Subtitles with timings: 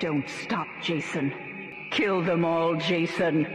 [0.00, 1.32] Don't stop, Jason.
[1.90, 3.46] Kill them all, Jason.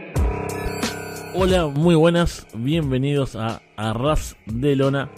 [1.34, 5.10] Hola, muy buenas, bienvenidos a Arras de Lona,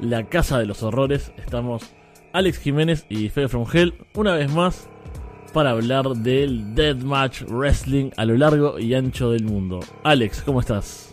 [0.00, 1.32] la casa de los horrores.
[1.36, 1.94] Estamos
[2.32, 4.88] Alex Jiménez y Fede From Hell una vez más
[5.52, 9.80] para hablar del Deathmatch Wrestling a lo largo y ancho del mundo.
[10.04, 11.12] Alex, ¿cómo estás?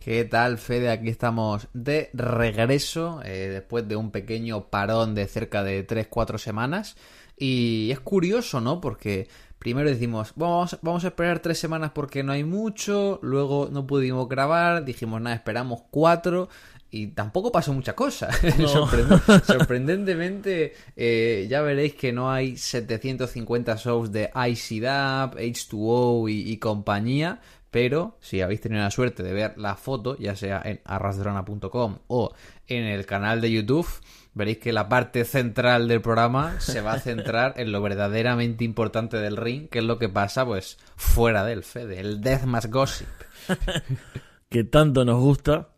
[0.00, 0.90] ¿Qué tal, Fede?
[0.90, 6.96] Aquí estamos de regreso eh, después de un pequeño parón de cerca de 3-4 semanas.
[7.42, 8.80] Y es curioso, ¿no?
[8.80, 9.26] Porque
[9.58, 14.28] primero decimos, vamos, vamos a esperar tres semanas porque no hay mucho, luego no pudimos
[14.28, 16.48] grabar, dijimos, nada, esperamos cuatro
[16.88, 18.28] y tampoco pasó mucha cosa.
[19.44, 27.40] sorprendentemente, eh, ya veréis que no hay 750 shows de ICDAP, H2O y, y, compañía.
[27.72, 32.32] Pero si habéis tenido la suerte de ver la foto, ya sea en arrasdrona.com o
[32.68, 33.88] en el canal de YouTube,
[34.34, 39.18] veréis que la parte central del programa se va a centrar en lo verdaderamente importante
[39.18, 43.08] del ring, que es lo que pasa pues fuera del Fede, el Deathmatch Gossip.
[44.48, 45.72] que tanto nos gusta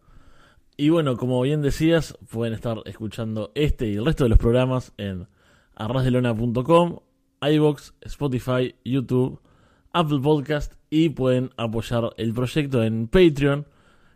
[0.77, 4.93] y bueno, como bien decías, pueden estar escuchando este y el resto de los programas
[4.97, 5.29] en
[5.77, 6.99] arrasdelona.com,
[7.41, 9.41] iBox, Spotify, YouTube,
[9.93, 13.69] Apple Podcast y pueden apoyar el proyecto en Patreon,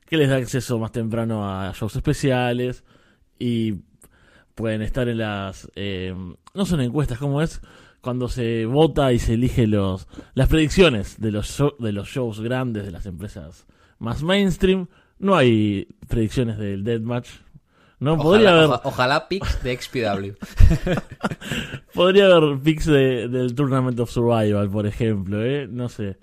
[0.05, 2.83] que les da acceso más temprano a shows especiales
[3.39, 3.75] y
[4.59, 5.71] pueden estar en las...
[5.77, 6.13] Eh,
[6.53, 7.61] no son encuestas, ¿cómo es?
[8.01, 12.85] Cuando se vota y se elige los las predicciones de los, de los shows grandes
[12.85, 13.67] de las empresas
[13.99, 17.29] más mainstream no hay predicciones del Deathmatch.
[18.01, 18.81] No ojalá, podría haber.
[18.85, 20.33] Ojalá picks de XPW.
[21.95, 25.67] podría haber picks del Tournament of Survival, por ejemplo, ¿eh?
[25.69, 26.19] No sé.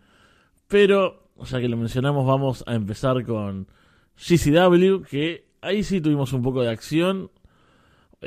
[0.67, 3.67] Pero, ya que lo mencionamos, vamos a empezar con
[4.17, 7.29] GCW, que ahí sí tuvimos un poco de acción.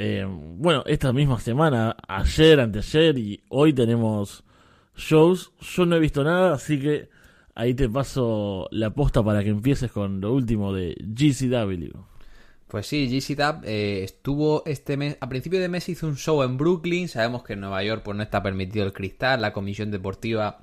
[0.00, 4.44] Eh, bueno, esta misma semana, ayer, anteayer y hoy tenemos
[4.96, 5.50] shows.
[5.60, 7.08] Yo no he visto nada, así que
[7.56, 11.98] ahí te paso la posta para que empieces con lo último de GCW.
[12.68, 16.58] Pues sí, GCW eh, estuvo este mes, a principio de mes hizo un show en
[16.58, 20.60] Brooklyn, sabemos que en Nueva York pues no está permitido el cristal, la comisión deportiva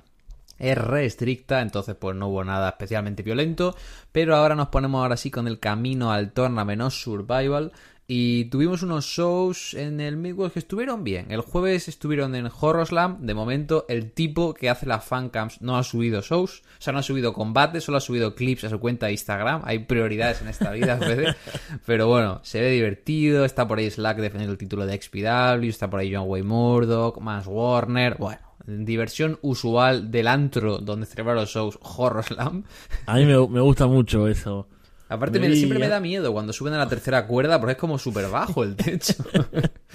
[0.58, 1.12] es re
[1.60, 3.76] entonces pues no hubo nada especialmente violento,
[4.12, 7.72] pero ahora nos ponemos ahora sí con el camino al Tournament Survival,
[8.08, 11.32] y tuvimos unos shows en el Midwest que estuvieron bien.
[11.32, 13.26] El jueves estuvieron en Horror Slam.
[13.26, 16.62] De momento, el tipo que hace las fancams no ha subido shows.
[16.78, 19.62] O sea, no ha subido combates, solo ha subido clips a su cuenta de Instagram.
[19.64, 21.34] Hay prioridades en esta vida, Fede.
[21.86, 23.44] Pero bueno, se ve divertido.
[23.44, 25.64] Está por ahí Slack defendiendo el título de XPW.
[25.68, 28.18] Está por ahí John Way Murdoch, Mans Warner.
[28.20, 32.62] Bueno, diversión usual del antro donde celebrar los shows Horror Slam.
[33.06, 34.68] A mí me, me gusta mucho eso.
[35.08, 38.28] Aparte, siempre me da miedo cuando suben a la tercera cuerda porque es como súper
[38.28, 39.14] bajo el techo.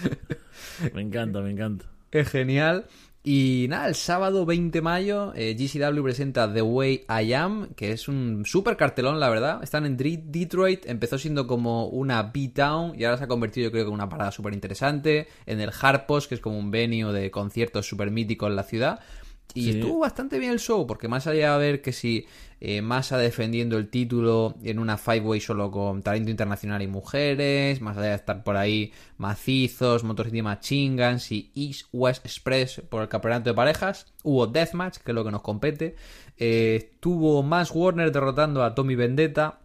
[0.94, 1.86] me encanta, me encanta.
[2.12, 2.86] Es genial.
[3.24, 7.92] Y nada, el sábado 20 de mayo, eh, GCW presenta The Way I Am, que
[7.92, 9.62] es un súper cartelón, la verdad.
[9.62, 13.84] Están en Detroit, empezó siendo como una B-Town y ahora se ha convertido, yo creo
[13.84, 15.28] que en una parada súper interesante.
[15.46, 19.02] En el Harpos, que es como un venue de conciertos súper mítico en la ciudad.
[19.54, 22.26] Y estuvo bastante bien el show, porque más allá de ver que si
[22.64, 27.98] eh, Massa defendiendo el título en una five-way solo con talento internacional y mujeres, más
[27.98, 33.10] allá de estar por ahí macizos, Motor City Machingans y East West Express por el
[33.10, 35.96] campeonato de parejas, hubo Deathmatch, que es lo que nos compete,
[36.38, 39.61] eh, tuvo Max Warner derrotando a Tommy Vendetta,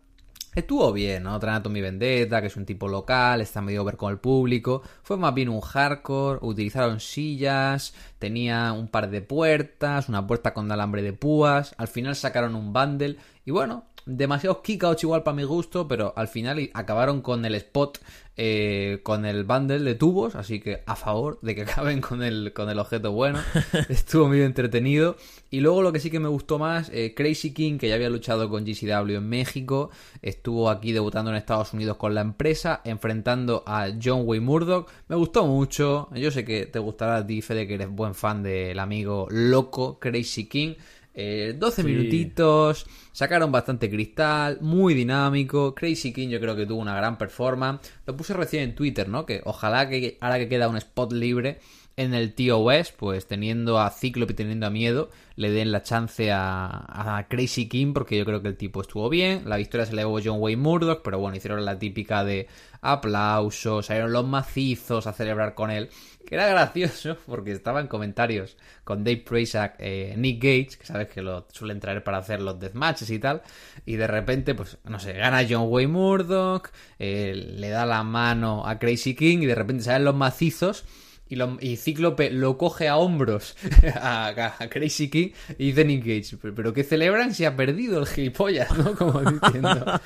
[0.56, 1.38] Estuvo bien, ¿no?
[1.38, 4.80] Tommy Vendetta, que es un tipo local, está medio ver con el público.
[5.02, 10.72] Fue más bien un hardcore, utilizaron sillas, tenía un par de puertas, una puerta con
[10.72, 11.74] alambre de púas.
[11.76, 16.28] Al final sacaron un bundle y bueno, demasiados kickouts igual para mi gusto, pero al
[16.28, 17.98] final acabaron con el spot,
[18.36, 22.52] eh, con el bundle de tubos, así que a favor de que acaben con el,
[22.52, 23.40] con el objeto bueno.
[23.88, 25.16] Estuvo muy entretenido.
[25.50, 28.08] Y luego lo que sí que me gustó más, eh, Crazy King, que ya había
[28.08, 29.90] luchado con GCW en México,
[30.22, 34.88] estuvo aquí debutando en Estados Unidos con la empresa, enfrentando a John Way Murdoch.
[35.08, 36.08] Me gustó mucho.
[36.14, 39.98] Yo sé que te gustará a ti, Fede, que eres buen fan del amigo loco
[39.98, 40.74] Crazy King.
[41.16, 45.74] 12 eh, minutitos, sacaron bastante cristal, muy dinámico.
[45.74, 47.90] Crazy King yo creo que tuvo una gran performance.
[48.04, 49.24] Lo puse recién en Twitter, ¿no?
[49.24, 51.58] Que ojalá que ahora que queda un spot libre
[51.96, 56.30] en el TOS, pues teniendo a Cíclope y teniendo a Miedo, le den la chance
[56.30, 59.48] a, Crazy King, porque yo creo que el tipo estuvo bien.
[59.48, 62.48] La victoria se le llevó John Wayne Murdoch, pero bueno, hicieron la típica de
[62.82, 65.88] aplausos, salieron los macizos a celebrar con él.
[66.26, 71.08] Que era gracioso, porque estaba en comentarios con Dave Prazak, eh, Nick Gage, que sabes
[71.08, 73.42] que lo suelen traer para hacer los deathmatches y tal.
[73.86, 76.68] Y de repente, pues, no sé, gana John Wayne Murdoch,
[76.98, 80.84] eh, le da la mano a Crazy King y de repente salen los macizos
[81.28, 83.56] y, lo- y Cíclope lo coge a hombros
[84.00, 85.28] a, a- a Crazy King
[85.58, 88.76] y dice Nick Gage, "¿Pero- pero ¿qué celebran si ha perdido el gilipollas?
[88.76, 88.94] ¿no?
[88.96, 90.00] Como diciendo,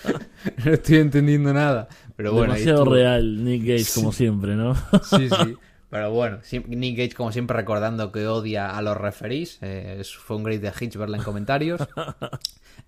[0.64, 1.88] no estoy entendiendo nada.
[2.16, 2.94] Pero bueno, Demasiado estuvo.
[2.94, 4.74] real, Nick Gage, como siempre, ¿no?
[5.04, 5.56] Sí, sí.
[5.90, 6.38] Pero bueno,
[6.68, 9.58] Nick Gage, como siempre, recordando que odia a los referís.
[9.60, 11.80] Eh, fue un great de Hitch verla en comentarios.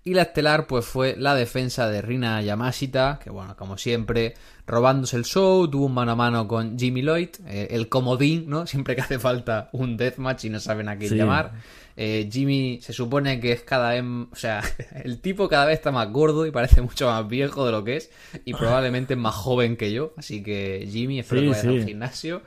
[0.05, 4.33] Y la estelar, pues fue la defensa de Rina Yamashita, que bueno, como siempre,
[4.67, 8.67] robándose el show, tuvo un mano a mano con Jimmy Lloyd, eh, el comodín, ¿no?
[8.67, 11.15] Siempre que hace falta un deathmatch y no saben a quién Sí.
[11.15, 11.53] llamar.
[11.95, 14.61] Eh, Jimmy se supone que es cada vez, o sea,
[15.05, 17.95] el tipo cada vez está más gordo y parece mucho más viejo de lo que
[17.97, 18.11] es
[18.43, 21.79] y probablemente es más joven que yo, así que Jimmy espero Sí, que vayas al
[21.79, 21.85] sí.
[21.87, 22.41] gimnasio.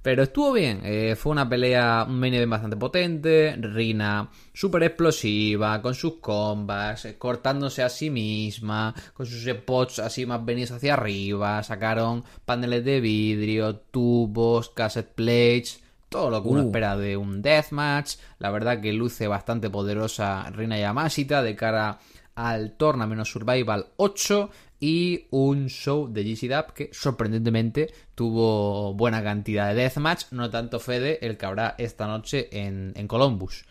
[0.00, 5.82] Pero estuvo bien, eh, fue una pelea, un main event bastante potente, Rina súper explosiva,
[5.82, 10.94] con sus combas, eh, cortándose a sí misma, con sus spots así más venidos hacia
[10.94, 16.66] arriba, sacaron paneles de vidrio, tubos, cassette plates, todo lo que uno Uh.
[16.66, 18.14] espera de un deathmatch.
[18.38, 21.98] La verdad que luce bastante poderosa Rina Yamashita de cara
[22.38, 29.68] al Tournament Survival 8 y un show de GC Dub que sorprendentemente tuvo buena cantidad
[29.68, 33.64] de deathmatch, no tanto Fede el que habrá esta noche en, en Columbus.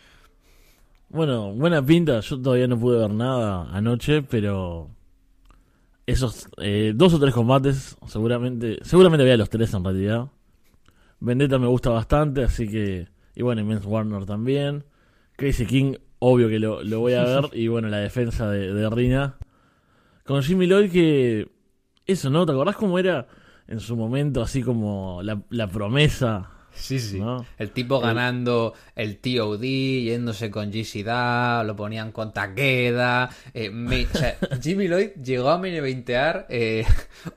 [1.08, 2.20] Bueno, buena pinta.
[2.20, 4.90] Yo todavía no pude ver nada anoche, pero
[6.06, 10.28] esos eh, dos o tres combates, seguramente, seguramente veía los tres en realidad.
[11.20, 14.84] Vendetta me gusta bastante, así que y bueno, y Men's Warner también.
[15.36, 18.90] Crazy King, obvio que lo, lo voy a ver y bueno, la defensa de, de
[18.90, 19.36] Rina
[20.24, 21.48] con Jimmy Lloyd que
[22.06, 22.44] eso, ¿no?
[22.44, 23.26] ¿Te acordás cómo era
[23.66, 26.50] en su momento así como la, la promesa?
[26.78, 27.18] Sí, sí.
[27.20, 27.44] ¿no?
[27.58, 31.04] El tipo ganando el TOD, yéndose con GC
[31.64, 33.30] lo ponían con Takeda.
[33.52, 36.86] eh, me- o sea, Jimmy Lloyd llegó a main eventear eh,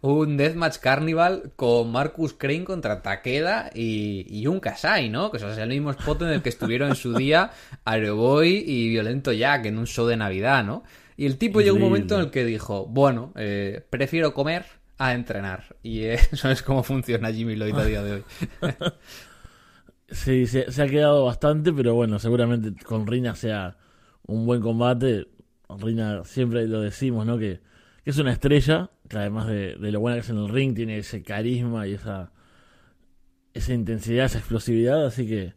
[0.02, 5.32] un Deathmatch Carnival con Marcus Crane contra Takeda y, y un Kasai, ¿no?
[5.32, 7.52] Que o sea, es el mismo spot en el que estuvieron en su día
[7.86, 10.84] Aeroboy y Violento Jack en un show de Navidad, ¿no?
[11.18, 14.66] Y el tipo llegó un momento en el que dijo, bueno, eh, prefiero comer
[14.98, 15.76] a entrenar.
[15.84, 18.24] Y eso es como funciona Jimmy Lloyd a día de hoy.
[20.12, 23.78] Sí, se, ha quedado bastante, pero bueno, seguramente con Rina sea
[24.28, 25.28] un buen combate.
[25.70, 27.38] Rina siempre lo decimos, ¿no?
[27.38, 27.62] Que,
[28.04, 30.76] que es una estrella, que además de, de lo buena que es en el ring,
[30.76, 32.34] tiene ese carisma y esa,
[33.54, 35.54] esa intensidad, esa explosividad, así que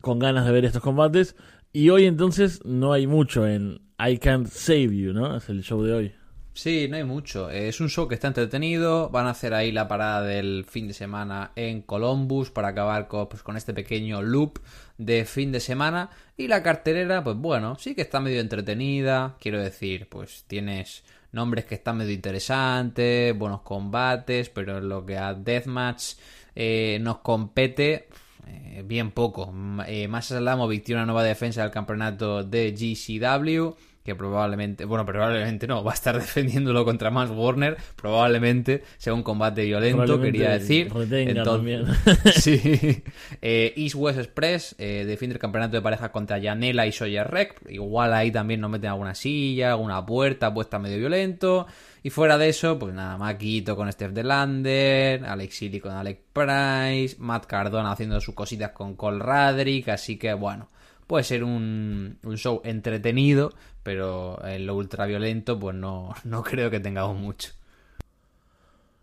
[0.00, 1.36] con ganas de ver estos combates.
[1.72, 5.36] Y hoy entonces no hay mucho en I Can't Save You, ¿no?
[5.36, 6.12] Es el show de hoy.
[6.58, 7.50] Sí, no hay mucho.
[7.50, 9.10] Es un show que está entretenido.
[9.10, 13.28] Van a hacer ahí la parada del fin de semana en Columbus para acabar con,
[13.28, 14.58] pues, con este pequeño loop
[14.96, 16.10] de fin de semana.
[16.36, 19.36] Y la cartelera, pues bueno, sí que está medio entretenida.
[19.38, 25.16] Quiero decir, pues tienes nombres que están medio interesantes, buenos combates, pero en lo que
[25.16, 26.14] a Deathmatch
[26.56, 28.08] eh, nos compete,
[28.48, 29.54] eh, bien poco.
[29.86, 33.76] Eh, Massa Salamovic tiene una nueva defensa del campeonato de GCW.
[34.08, 37.76] Que probablemente, bueno, probablemente no, va a estar defendiéndolo contra Max Warner.
[37.94, 40.90] Probablemente sea un combate violento, quería decir.
[40.90, 41.84] retenga también.
[42.34, 43.02] sí.
[43.42, 47.60] Eh, East West Express eh, defiende el campeonato de pareja contra Yanela y Sawyer Rec.
[47.68, 51.66] Igual ahí también nos meten alguna silla, alguna puerta puesta medio violento.
[52.02, 57.16] Y fuera de eso, pues nada, Maquito con Steph Delander, Alex Silly con Alex Price,
[57.18, 60.70] Matt Cardona haciendo sus cositas con Cole Radrick, así que bueno,
[61.08, 66.78] puede ser un, un show entretenido, pero en lo ultraviolento pues no, no creo que
[66.78, 67.50] tengamos mucho.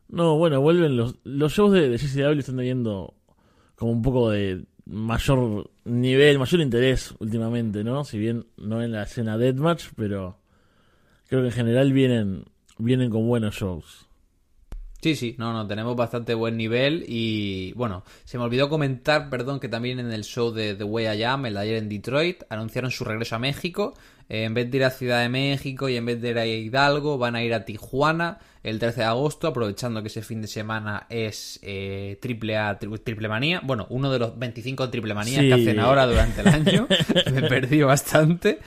[0.08, 3.16] No, bueno, vuelven los, los shows de, de JCW están teniendo
[3.76, 8.04] como un poco de mayor nivel, mayor interés últimamente, ¿no?
[8.04, 10.38] Si bien no en la escena Deathmatch, pero
[11.28, 12.46] creo que en general vienen,
[12.78, 14.08] vienen con buenos shows.
[15.06, 19.60] Sí, sí, no, no, tenemos bastante buen nivel y bueno, se me olvidó comentar, perdón,
[19.60, 22.42] que también en el show de The Way I Am, el de ayer en Detroit,
[22.50, 23.94] anunciaron su regreso a México.
[24.30, 26.46] Eh, en vez de ir a Ciudad de México y en vez de ir a
[26.46, 30.48] Hidalgo, van a ir a Tijuana el 13 de agosto, aprovechando que ese fin de
[30.48, 33.62] semana es eh, triple A, tri- triple manía.
[33.64, 35.48] Bueno, uno de los 25 triple manías Sí.
[35.50, 36.88] que hacen ahora durante el año.
[37.32, 38.58] me perdí bastante.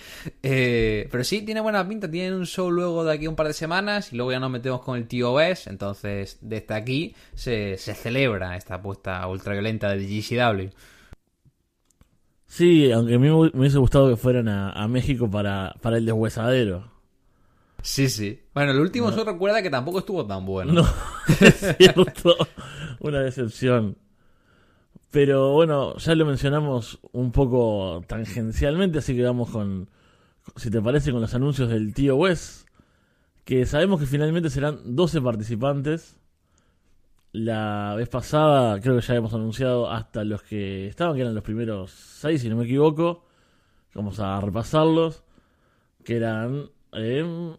[0.45, 2.09] Eh, pero sí, tiene buena pinta.
[2.09, 4.83] Tienen un show luego de aquí un par de semanas y luego ya nos metemos
[4.83, 5.67] con el TOS.
[5.67, 10.69] Entonces, desde aquí se, se celebra esta apuesta ultraviolenta de GCW.
[12.49, 15.75] Sí, aunque a mí me hu- me hubiese gustado que fueran a, a México para,
[15.83, 16.91] para el deshuesadero.
[17.83, 18.41] Sí, sí.
[18.55, 20.73] Bueno, el último show recuerda que tampoco estuvo tan bueno.
[20.73, 20.87] No,
[21.41, 22.35] es cierto,
[23.01, 23.97] una decepción.
[25.11, 29.89] Pero bueno, ya lo mencionamos un poco tangencialmente, así que vamos con,
[30.57, 32.67] si te parece, con los anuncios del tío Wes,
[33.45, 36.17] que sabemos que finalmente serán 12 participantes.
[37.33, 41.45] La vez pasada creo que ya habíamos anunciado hasta los que estaban, que eran los
[41.45, 43.27] primeros seis, si no me equivoco.
[43.95, 45.25] Vamos a repasarlos.
[46.05, 47.57] Que eran eh,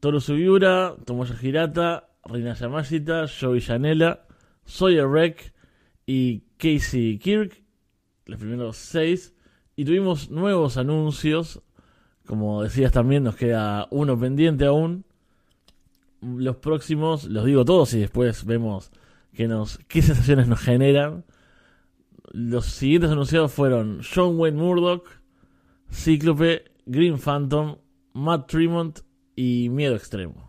[0.00, 4.26] Toru Sugiura, Tomoya Hirata, Reina Yamashita, Joey Janela,
[4.66, 5.54] Sawyer Wreck
[6.04, 7.62] y Casey Kirk.
[8.26, 9.34] Los primeros seis.
[9.74, 11.62] Y tuvimos nuevos anuncios.
[12.26, 15.06] Como decías también, nos queda uno pendiente aún.
[16.20, 18.90] Los próximos, los digo todos y después vemos
[19.32, 21.24] que nos, qué sensaciones nos generan.
[22.30, 25.06] Los siguientes anunciados fueron John Wayne Murdoch,
[25.90, 27.76] Cíclope, Green Phantom,
[28.12, 29.00] Matt Tremont
[29.36, 30.48] y Miedo Extremo.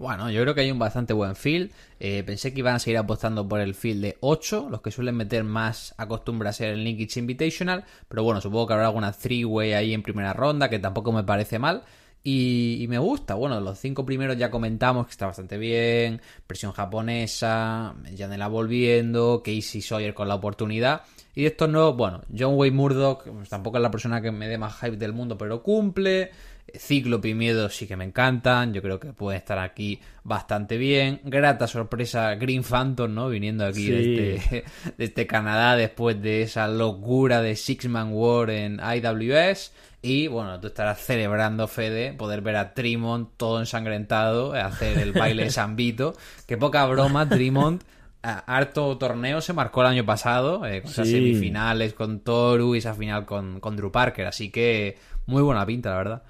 [0.00, 1.70] Bueno, yo creo que hay un bastante buen field.
[1.98, 5.14] Eh, pensé que iban a seguir apostando por el field de 8, los que suelen
[5.14, 9.74] meter más acostumbra a ser el Linkage Invitational, pero bueno, supongo que habrá alguna three-way
[9.74, 11.82] ahí en primera ronda, que tampoco me parece mal.
[12.22, 17.94] Y, me gusta, bueno, los cinco primeros ya comentamos que está bastante bien, presión japonesa,
[18.16, 21.02] Janela volviendo, Casey Sawyer con la oportunidad.
[21.34, 24.58] Y estos no, bueno, John Wayne Murdoch pues, tampoco es la persona que me dé
[24.58, 26.30] más hype del mundo, pero cumple.
[26.78, 31.20] Cíclope y Miedo sí que me encantan, yo creo que pueden estar aquí bastante bien.
[31.24, 33.28] Grata sorpresa Green Phantom, ¿no?
[33.28, 33.90] Viniendo aquí Sí.
[33.92, 34.64] de, este,
[34.98, 39.72] este Canadá después de esa locura de Six Man War en IWS.
[40.02, 45.44] Y bueno, tú estarás celebrando, Fede, poder ver a Tremont todo ensangrentado, hacer el baile
[45.44, 46.14] de San Vito.
[46.46, 47.82] Que poca broma, Tremont.
[48.22, 52.78] a- Harto torneo se marcó el año pasado, eh, con esas semifinales con Toru y
[52.78, 54.26] esa final con, con Drew Parker.
[54.26, 54.96] Así que
[55.26, 56.22] muy buena pinta, la verdad.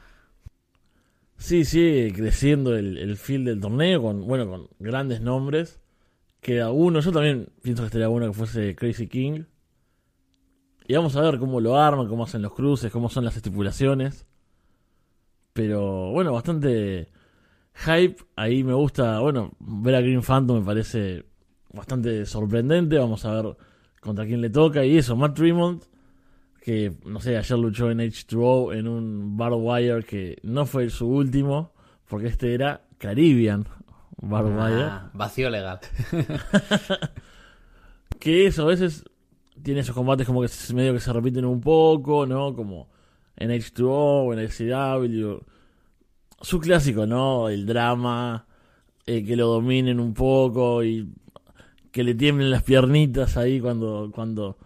[1.41, 5.81] Sí, sigue creciendo el, el field del torneo con, bueno, con grandes nombres.
[6.43, 9.45] Queda uno, yo también pienso que estaría bueno que fuese Crazy King.
[10.87, 14.27] Y vamos a ver cómo lo arman, cómo hacen los cruces, cómo son las estipulaciones.
[15.55, 17.09] Pero bueno, bastante
[17.75, 18.17] hype.
[18.37, 21.25] Ahí me gusta, bueno, ver a Green Phantom me parece
[21.73, 22.99] bastante sorprendente.
[22.99, 23.57] Vamos a ver
[24.01, 24.85] contra quién le toca.
[24.85, 25.85] Y eso, Matt Tremont,
[26.61, 31.09] que no sé, ayer luchó en H2O en un Barbed Wire que no fue su
[31.09, 31.73] último,
[32.09, 33.67] porque este era Caribbean
[34.21, 34.83] Barbed Wire.
[34.83, 35.81] Ah, vacío legal.
[38.19, 39.05] Que eso a veces
[39.63, 42.55] tiene esos combates como que medio que se repiten un poco, ¿no?
[42.55, 42.91] Como
[43.35, 45.43] en H2O, en XCW.
[46.43, 47.49] Su clásico, ¿no?
[47.49, 48.47] El drama,
[49.07, 51.11] eh, que lo dominen un poco y
[51.91, 54.59] que le tiemblen las piernitas ahí cuando, cuando,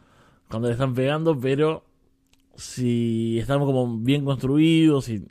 [0.49, 1.84] cuando le están pegando, pero
[2.57, 5.27] si están como bien construidos, si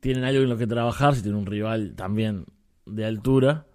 [0.00, 2.46] tienen algo en lo que trabajar, si tienen un rival también
[2.86, 3.66] de altura,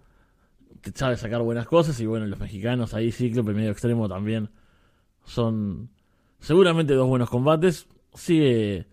[0.80, 4.50] que sabe sacar buenas cosas, y bueno, los mexicanos ahí, Cíclope, medio extremo también,
[5.24, 5.90] son
[6.38, 7.86] seguramente dos buenos combates.
[8.14, 8.86] Sigue,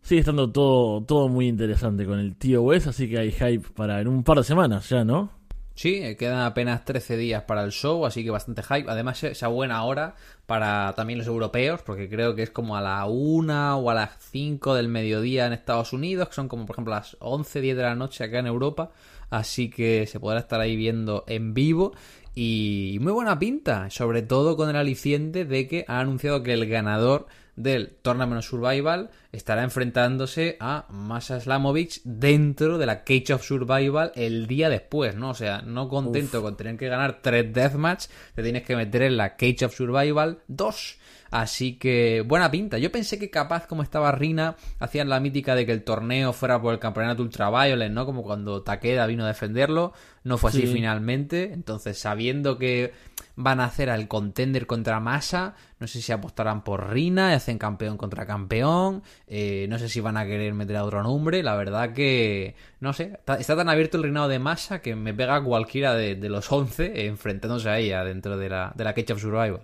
[0.00, 4.08] sigue estando todo, todo muy interesante con el TOS, así que hay hype para en
[4.08, 5.30] un par de semanas ya, ¿no?
[5.74, 8.90] Sí, eh, quedan apenas 13 días para el show, así que bastante hype.
[8.90, 10.14] Además, esa buena hora
[10.46, 14.10] para también los europeos, porque creo que es como a la 1 o a las
[14.30, 17.82] 5 del mediodía en Estados Unidos, que son como por ejemplo las 11, 10 de
[17.82, 18.90] la noche acá en Europa.
[19.30, 21.92] Así que se podrá estar ahí viendo en vivo.
[22.34, 26.66] Y muy buena pinta, sobre todo con el aliciente de que ha anunciado que el
[26.66, 27.26] ganador
[27.56, 34.46] del Tournament Survival estará enfrentándose a Masha Slamovich dentro de la Cage of Survival el
[34.46, 35.30] día después, ¿no?
[35.30, 39.16] O sea, no contento con tener que ganar tres deathmatch, te tienes que meter en
[39.16, 40.98] la Cage of Survival 2.
[41.30, 42.76] Así que buena pinta.
[42.76, 46.60] Yo pensé que capaz como estaba Rina hacían la mítica de que el torneo fuera
[46.60, 48.04] por el campeonato Ultraviolet, ¿no?
[48.04, 49.94] Como cuando Takeda vino a defenderlo.
[50.24, 50.72] No fue así Sí.
[50.74, 51.54] finalmente.
[51.54, 52.92] Entonces, sabiendo que
[53.36, 57.58] van a hacer al contender contra Masa, no sé si apostarán por Rina y hacen
[57.58, 59.02] campeón contra campeón.
[59.26, 61.42] eh, no sé si van a querer meter a otro nombre.
[61.42, 65.42] La verdad que, no sé, está, tan abierto el reinado de Masa que me pega
[65.42, 69.60] cualquiera de, los 11 eh, enfrentándose a ella dentro de la, de la of Survival.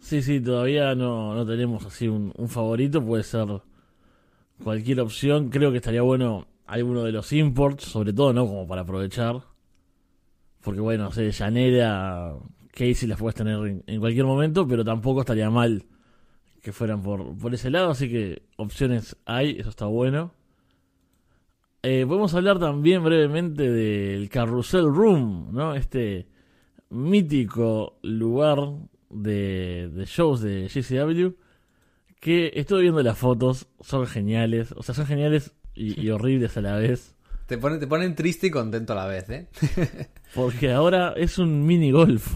[0.00, 3.46] Sí, sí, todavía no, no tenemos así un, un favorito, puede ser
[4.62, 5.50] cualquier opción.
[5.50, 8.46] Creo que estaría bueno alguno de los imports, sobre todo, ¿no?
[8.46, 9.42] Como para aprovechar.
[10.62, 12.34] Porque bueno, no sé, Llanera,
[12.72, 15.84] Casey las puedes tener en, cualquier momento, pero tampoco estaría mal
[16.62, 20.34] que fueran por, por ese lado, así que opciones hay, eso está bueno.
[21.82, 25.74] Eh, podemos hablar también brevemente del Carrusel Room, ¿no?
[25.74, 26.26] Este
[26.90, 28.58] mítico lugar
[29.08, 31.34] de, shows de GCW
[32.20, 36.76] que estoy viendo las fotos, son geniales, o sea, son geniales y horribles a la
[36.76, 37.16] vez,
[37.50, 39.48] Te ponen, te ponen triste y contento a la vez, ¿eh?
[40.36, 42.28] porque ahora es un mini golf.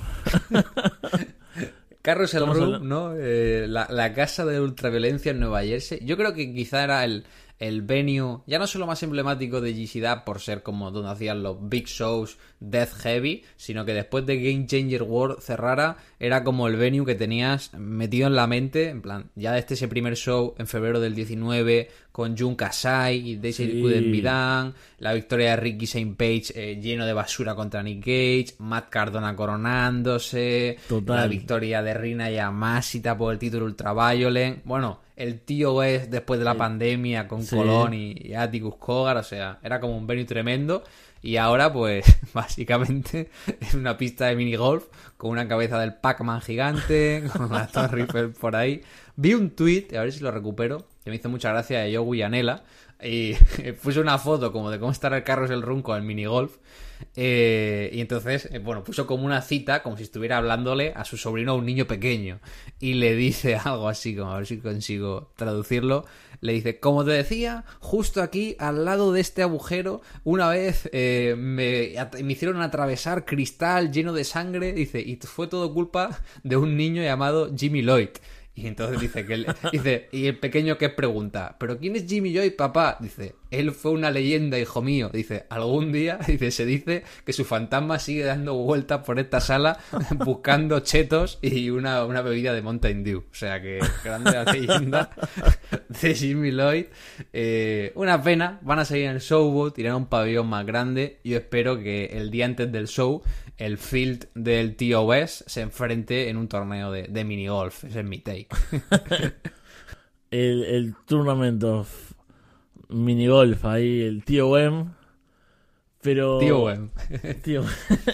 [2.02, 3.14] Carousel Estamos Room, ¿no?
[3.16, 6.00] Eh, la, la casa de ultraviolencia en Nueva Jersey.
[6.04, 7.26] Yo creo que quizá era el,
[7.58, 11.56] el venue, ya no solo más emblemático de GCDAP por ser como donde hacían los
[11.68, 16.76] big shows Death Heavy, sino que después de Game Changer World cerrara, era como el
[16.76, 20.66] venue que tenías metido en la mente, en plan, ya desde ese primer show en
[20.66, 23.80] febrero del 19 con Jun Kasai y Daisy Sí.
[23.80, 28.54] Kuden Midan, la victoria de Ricky Saint Page eh, lleno de basura contra Nick Gage,
[28.58, 31.16] Matt Cardona coronándose, Total.
[31.16, 36.44] la victoria de Rina Yamashita por el título Ultraviolent, bueno, el tío es después de
[36.44, 37.56] la pandemia con Sí.
[37.56, 40.82] Colón y, y Atticus Cogar, o sea, era como un venue tremendo.
[41.22, 42.04] Y ahora, pues,
[42.34, 43.30] básicamente,
[43.60, 44.84] es una pista de minigolf
[45.16, 48.82] con una cabeza del Pac-Man gigante, con la Torre por ahí.
[49.16, 52.04] Vi un tweet, a ver si lo recupero, que me hizo mucha gracia de Joe
[52.04, 52.64] Guyanela.
[53.02, 53.34] Y
[53.82, 56.56] puso una foto como de cómo estará el Carlos el Runco al minigolf.
[57.16, 61.16] Eh, y entonces, eh, bueno, puso como una cita, como si estuviera hablándole a su
[61.16, 62.40] sobrino, a un niño pequeño.
[62.80, 66.04] Y le dice algo así, como a ver si consigo traducirlo.
[66.40, 71.34] Le dice, como te decía, justo aquí, al lado de este agujero, una vez eh,
[71.38, 74.72] me, me hicieron atravesar cristal lleno de sangre.
[74.72, 78.10] Dice, y fue todo culpa de un niño llamado Jimmy Lloyd.
[78.54, 82.50] Y entonces dice que dice, y el pequeño que pregunta, ¿pero quién es Jimmy Joy,
[82.50, 82.96] papá?
[83.00, 85.10] Dice, él fue una leyenda, hijo mío.
[85.12, 89.78] Dice, algún día, dice, se dice que su fantasma sigue dando vueltas por esta sala
[90.24, 93.24] buscando chetos y una, una bebida de Mountain Dew.
[93.30, 95.10] O sea que grande la leyenda
[95.88, 96.86] de Jimmy Lloyd.
[97.32, 101.20] Eh, una pena, van a seguir en el showboat, irán a un pabellón más grande.
[101.24, 103.22] Yo espero que el día antes del show
[103.56, 107.84] el field del TOS se enfrente en un torneo de, de minigolf.
[107.84, 108.48] Ese es mi take.
[110.30, 112.13] El, el Tournament of
[112.94, 114.92] Minigolf, ahí, el TOM.
[116.02, 116.38] Pero.
[116.38, 116.90] TOM.
[117.42, 117.62] Tío.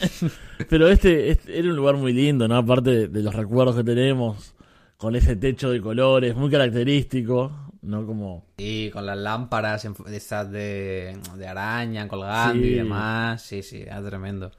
[0.68, 2.56] Pero este, este era un lugar muy lindo, ¿no?
[2.56, 4.54] Aparte de, de los recuerdos que tenemos,
[4.96, 7.50] con ese techo de colores, muy característico,
[7.82, 8.06] ¿no?
[8.06, 8.44] Como.
[8.58, 12.68] Y con las lámparas en- de de, araña colgando Sí.
[12.70, 13.42] y demás.
[13.42, 14.50] Sí, sí, es tremendo.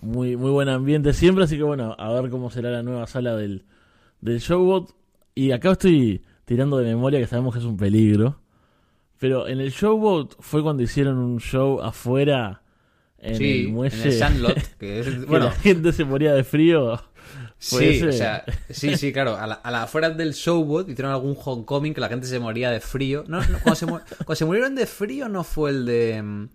[0.00, 3.36] Muy, muy buen ambiente siempre, así que bueno, a ver cómo será la nueva sala
[3.36, 3.64] del,
[4.20, 4.94] del Showbot.
[5.34, 8.40] Y acá estoy tirando de memoria que sabemos que es un peligro.
[9.22, 12.60] Pero en el Showbot fue cuando hicieron un show afuera
[13.18, 13.94] en sí, el muelle.
[13.96, 14.58] en el Sandlot.
[14.80, 17.00] Que es, que bueno, la gente se moría de frío.
[17.56, 18.08] Sí, ese.
[18.08, 19.36] o sea, sí, sí, claro.
[19.36, 22.72] A, la, a las afueras del showboat hicieron algún homecoming que la gente se moría
[22.72, 23.22] de frío.
[23.28, 26.48] No, no, cuando, se, mu- cuando se murieron de frío no fue el de mm,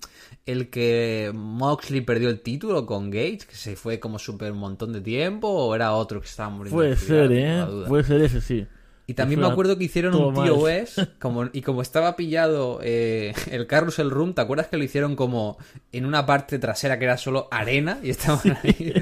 [0.45, 4.91] el que Moxley perdió el título con Gates, que se fue como súper un montón
[4.91, 7.65] de tiempo, o era otro que estaba muriendo Puede de frío, ser, ¿eh?
[7.65, 7.87] duda.
[7.87, 8.67] Puede ser ese, sí.
[9.09, 10.35] Y también me acuerdo que hicieron un.
[10.35, 15.15] TOS, como, y como estaba pillado eh, el Carrusel Room, ¿te acuerdas que lo hicieron
[15.15, 15.57] como
[15.93, 17.99] en una parte trasera que era solo arena?
[18.03, 18.93] Y estaban ahí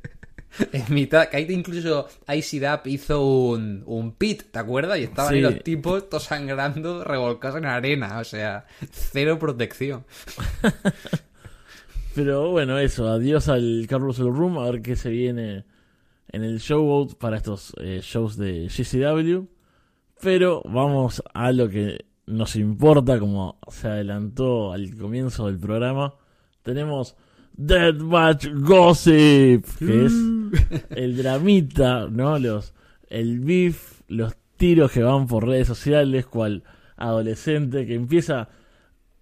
[0.72, 4.98] en mitad, que ahí incluso ICDAP hizo un, un pit, ¿te acuerdas?
[4.98, 10.06] Y estaban ahí los tipos todos sangrando, revolcados en arena, o sea, cero protección.
[12.14, 15.64] Pero bueno, eso, adiós al Carousel Room, a ver qué se viene
[16.34, 19.46] en el showboat para estos eh, shows de GCW.
[20.20, 26.14] Pero vamos a lo que nos importa, como se adelantó al comienzo del programa.
[26.62, 27.16] Tenemos
[27.52, 30.12] Dead Match Gossip, que es
[30.90, 32.38] el dramita, ¿no?
[32.38, 32.74] Los,
[33.08, 36.64] el beef, los tiros que van por redes sociales, cual
[36.96, 38.48] adolescente que empieza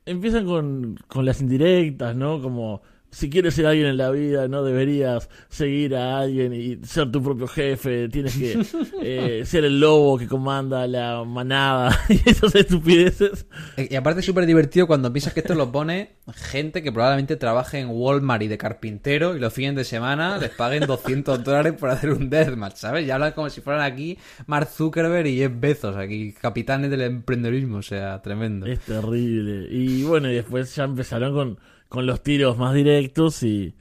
[0.07, 2.40] empiezan con, con las indirectas, ¿no?
[2.40, 7.12] Como si quieres ser alguien en la vida, no deberías seguir a alguien y ser
[7.12, 8.59] tu propio jefe, tienes que
[9.03, 13.46] eh, ser el lobo que comanda la manada y esas estupideces.
[13.77, 17.81] Y aparte es súper divertido cuando piensas que esto lo pone gente que probablemente trabaje
[17.81, 21.90] en Walmart y de carpintero y los fines de semana les paguen 200 dólares por
[21.90, 23.07] hacer un deathmatch, ¿sabes?
[23.07, 27.77] Y hablan como si fueran aquí Mark Zuckerberg y Jeff Bezos, aquí capitanes del emprendedorismo,
[27.77, 28.64] o sea, tremendo.
[28.64, 29.66] Es terrible.
[29.70, 31.59] Y bueno, y después ya empezaron con,
[31.92, 33.74] con los tiros más directos y,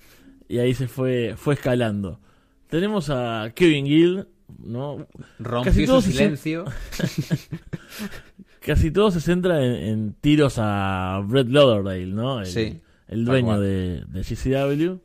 [0.50, 2.19] y ahí se fue, fue escalando.
[2.67, 4.28] Tenemos a Kevin Gill,
[4.60, 5.08] ¿no?
[5.39, 6.65] Rompió casi su se- silencio.
[8.65, 12.41] Casi todo se centra en, en tiros a Brett Lauderdale, ¿no?
[12.41, 15.00] El, Sí, el dueño de, de GCW.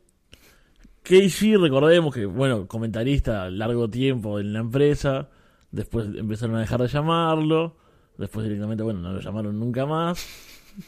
[1.01, 5.29] KG, recordemos que, bueno, comentarista largo tiempo en la empresa.
[5.71, 7.77] Después empezaron a dejar de llamarlo.
[8.17, 10.23] Después directamente, bueno, no lo llamaron nunca más.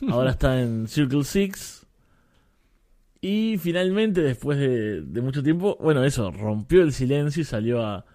[0.09, 1.78] Ahora está en Circle Six.
[3.21, 8.05] Y finalmente, después de, de mucho tiempo, bueno, eso, rompió el silencio y salió a,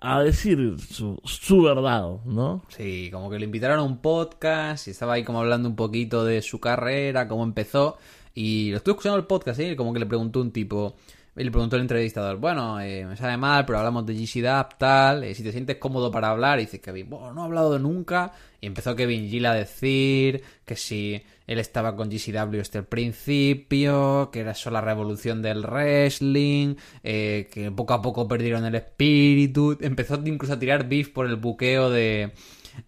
[0.00, 2.64] a decir su, su verdad, ¿no?
[2.68, 6.24] Sí, como que le invitaron a un podcast y estaba ahí como hablando un poquito
[6.24, 7.96] de su carrera, cómo empezó.
[8.34, 9.74] Y lo estuve escuchando el podcast, ¿eh?
[9.76, 10.96] Como que le preguntó un tipo,
[11.38, 14.42] y le preguntó el entrevistador, bueno, eh, me sabe mal, pero hablamos de GC
[14.76, 17.78] tal, eh, si te sientes cómodo para hablar, y dice Kevin, bueno, no he hablado
[17.78, 22.86] nunca Y empezó Kevin Gill a decir que si él estaba con GCW desde el
[22.86, 26.74] principio, que era eso la revolución del wrestling,
[27.04, 29.78] eh, que poco a poco perdieron el espíritu.
[29.80, 32.32] Empezó incluso a tirar beef por el buqueo de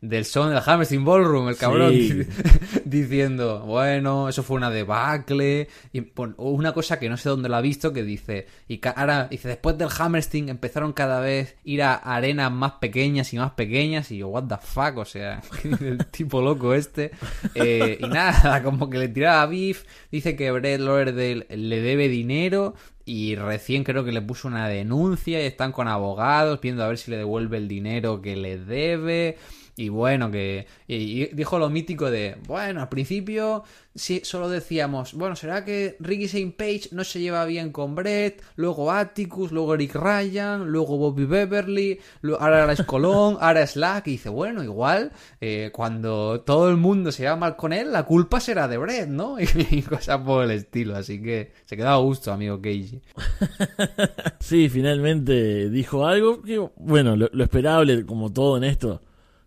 [0.00, 2.22] del son del Hammerstein Ballroom, el cabrón, Sí.
[2.84, 6.02] diciendo, bueno, eso fue una debacle, y
[6.36, 9.76] una cosa que no sé dónde lo ha visto, que dice, y ahora, dice, después
[9.78, 14.28] del Hammerstein empezaron cada vez ir a arenas más pequeñas y más pequeñas, y yo,
[14.28, 15.42] what the fuck, o sea,
[15.80, 17.10] el tipo loco este,
[17.54, 22.74] Eh, y nada, como que le tiraba beef, dice que Brett Lauderdale le debe dinero,
[23.04, 26.98] y recién creo que le puso una denuncia y están con abogados viendo a ver
[26.98, 29.36] si le devuelve el dinero que le debe.
[29.80, 33.64] Y bueno, que y- dijo lo mítico de, bueno, al principio
[33.94, 36.54] sí, solo decíamos, bueno, ¿será que Ricky St.
[36.54, 38.42] Page no se lleva bien con Brett?
[38.56, 41.98] Luego Atticus, luego Eric Ryan, luego Bobby Beverly,
[42.38, 44.06] ahora es Colón, ahora Slack.
[44.08, 48.04] Y dice, bueno, igual, eh, cuando todo el mundo se lleva mal con él, la
[48.04, 49.36] culpa será de Brett, ¿no?
[49.70, 50.94] Y, cosas por el estilo.
[50.94, 53.00] Así que se quedaba a gusto, amigo Keiji.
[54.40, 59.00] Sí, finalmente dijo algo que, bueno, lo, lo esperable, como todo en esto,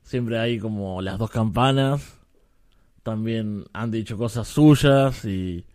[0.04, 2.20] siempre hay como las dos campanas.
[3.02, 5.66] También han dicho cosas suyas y,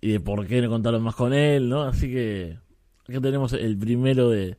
[0.00, 1.82] y de por qué no contaron más con él, ¿no?
[1.82, 2.58] Así que
[3.08, 4.56] acá tenemos el primero de,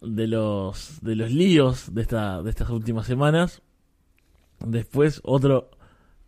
[0.00, 3.62] de los de los líos de esta de estas últimas semanas.
[4.60, 5.70] Después otro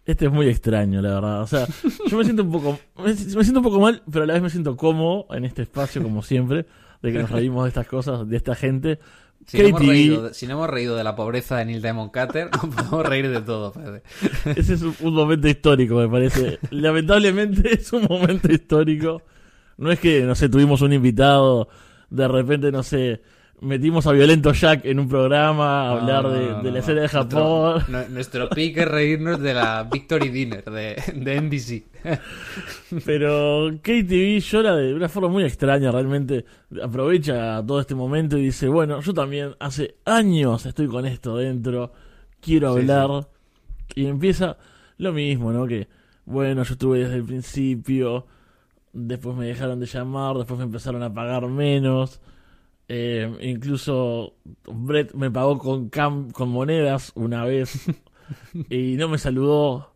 [0.04, 1.42] este es muy extraño, la verdad.
[1.42, 1.66] O sea,
[2.08, 4.42] yo me siento un poco me, me siento un poco mal, pero a la vez
[4.42, 6.66] me siento cómodo en este espacio como siempre,
[7.02, 8.98] de que nos reímos de estas cosas, de esta gente.
[9.46, 12.10] Si no, hemos reído, de- si no hemos reído de la pobreza de Neil Diamond
[12.10, 14.02] Cutter, no podemos reír de todo, Fede.
[14.56, 16.58] Ese es un, un momento histórico, me parece.
[16.70, 19.22] Lamentablemente es un momento histórico.
[19.78, 21.68] No es que, no sé, tuvimos un invitado,
[22.10, 23.22] de repente, no sé,
[23.60, 26.78] metimos a Violento Jack en un programa a hablar No, no, de, no, de la
[26.80, 27.72] escena de Japón.
[27.88, 31.84] Nuestro, nu- nuestro pique es reírnos de la Victory Dinner de, de NBC.
[33.04, 36.44] Pero KTV llora de una forma muy extraña, realmente
[36.82, 41.92] aprovecha todo este momento y dice, bueno, yo también hace años estoy con esto dentro,
[42.40, 43.28] quiero Sí, hablar.
[43.94, 44.56] Y empieza
[44.98, 45.66] lo mismo, ¿no?
[45.66, 45.88] Que,
[46.24, 48.26] bueno, yo estuve desde el principio,
[48.92, 52.20] después me dejaron de llamar, después me empezaron a pagar menos.
[52.88, 57.86] Eh, incluso Brett me pagó con, cam- con monedas una vez
[58.70, 59.92] y no me saludó.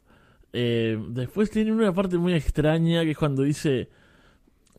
[0.52, 3.88] Eh, después tiene una parte muy extraña que es cuando dice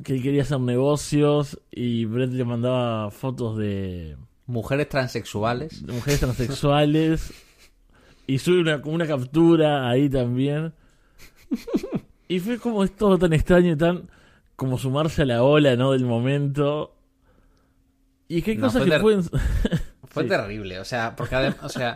[0.03, 5.85] que él quería hacer negocios y Brett le mandaba fotos de, Mujeres transexuales.
[5.85, 7.33] de mujeres transexuales
[8.27, 10.73] y sube una, como una captura ahí también.
[12.27, 14.09] Y fue como es todo tan extraño y tan
[14.55, 15.91] como sumarse a la ola, ¿no?
[15.91, 16.95] Del momento.
[18.37, 19.23] Y No, cosas fue que ter- pueden...
[20.11, 20.29] Fue Sí.
[20.29, 21.95] terrible, o sea, porque además, o sea,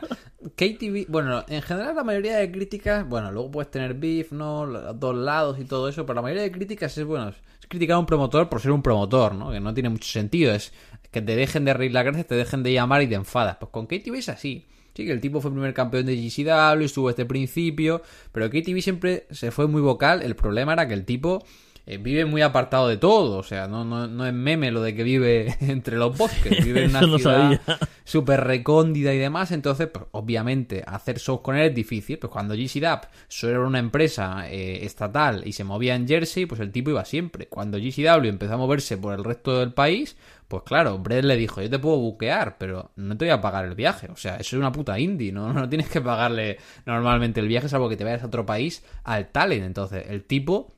[0.55, 4.65] KTV, bueno, en general la mayoría de críticas, bueno, luego puedes tener beef, ¿no?
[4.65, 7.35] Los dos lados y todo eso, pero la mayoría de críticas es, bueno, es
[7.67, 9.51] criticar a un promotor por ser un promotor, ¿no?
[9.51, 10.71] Que no tiene mucho sentido, es
[11.11, 13.57] que te dejen de reír la gracia, te dejen de llamar y te enfadas.
[13.57, 14.65] Pues con KTV es así.
[14.93, 19.27] Sí, que el tipo fue primer campeón de GCW, estuvo este principio, pero KTV siempre
[19.29, 20.21] se fue muy vocal.
[20.21, 21.43] El problema era que el tipo
[21.87, 24.95] eh, vive muy apartado de todo, o sea, no, no, no es meme lo de
[24.95, 27.61] que vive entre los bosques, vive en una no ciudad
[28.03, 32.55] súper recóndida y demás, entonces, pues, obviamente, hacer shows con él es difícil, pues cuando
[32.55, 36.89] GCW solo era una empresa eh, estatal y se movía en Jersey, pues el tipo
[36.89, 37.47] iba siempre.
[37.47, 40.15] Cuando GCW empezó a moverse por el resto del país,
[40.47, 43.65] pues claro, Brett le dijo, yo te puedo buquear, pero no te voy a pagar
[43.65, 45.53] el viaje, o sea, eso es una puta indie, ¿no?
[45.65, 49.29] No tienes que pagarle normalmente el viaje, salvo que te vayas a otro país al
[49.29, 50.73] talent, entonces, el tipo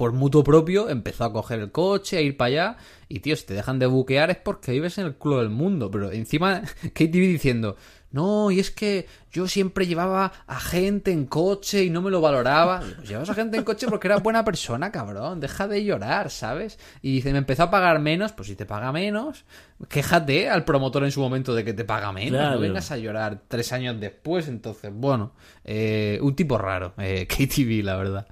[0.00, 2.76] por mutuo propio empezó a coger el coche, a ir para allá.
[3.06, 5.90] Y tío, si te dejan de buquear es porque vives en el culo del mundo.
[5.90, 6.62] Pero encima,
[6.94, 7.76] KTV diciendo,
[8.10, 12.22] no, y es que yo siempre llevaba a gente en coche y no me lo
[12.22, 12.80] valoraba.
[12.80, 15.38] Pues llevas a gente en coche porque eras buena persona, cabrón.
[15.38, 16.78] Deja de llorar, ¿sabes?
[17.02, 18.32] Y dice, me empezó a pagar menos.
[18.32, 19.44] Pues si te paga menos,
[19.90, 22.40] quéjate al promotor en su momento de que te paga menos.
[22.40, 22.54] Claro.
[22.54, 24.48] No vengas a llorar tres años después.
[24.48, 28.26] Entonces, bueno, eh, un tipo raro, eh, KTV, la verdad.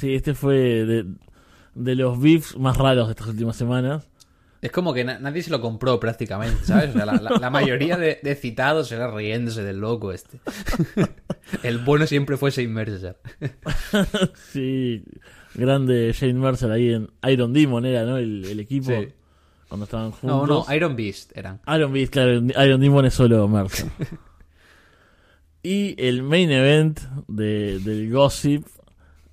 [0.00, 1.04] Sí, este fue de,
[1.74, 4.06] de los beefs más raros de estas últimas semanas.
[4.62, 6.90] Es como que na- nadie se lo compró prácticamente, ¿sabes?
[6.90, 10.38] O sea, la, la- la mayoría de, de citados era riéndose del loco este.
[11.62, 13.16] El bueno siempre fue Shane Mercer.
[14.52, 15.02] Sí,
[15.54, 18.16] grande Shane Mercer ahí en Iron Demon era, ¿no?
[18.18, 19.08] El, el equipo Sí.
[19.68, 20.68] cuando estaban No, juntos.
[20.68, 21.60] no, Iron Beast eran.
[21.74, 23.86] Iron Beast, claro, Iron Demon es solo Mercer.
[25.62, 28.66] y el main event de, del Gossip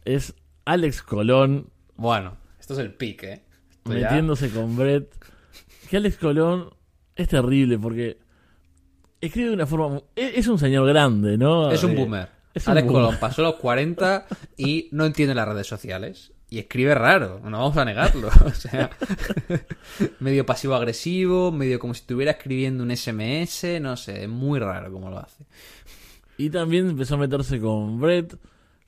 [0.06, 0.34] es
[0.68, 3.44] Alex Colón Bueno, esto es el pick, ¿eh?
[3.86, 5.12] Ya- metiéndose con Brett.
[5.90, 6.70] Que Alex Colón
[7.16, 8.18] es terrible porque
[9.22, 9.88] escribe de una forma...
[9.90, 11.72] mu- Es, un señor grande, ¿no?
[11.72, 12.28] Es un boomer.
[12.54, 13.04] es un Alex boomer.
[13.06, 14.28] Colón pasó los 40
[14.58, 16.34] y no entiende las redes sociales.
[16.50, 18.30] Y escribe raro, no vamos a negarlo.
[18.46, 18.90] O sea,
[20.20, 25.10] medio pasivo-agresivo, medio como si estuviera escribiendo un SMS, no sé, es muy raro como
[25.10, 25.46] lo hace.
[26.38, 28.36] Y también empezó a meterse con Brett.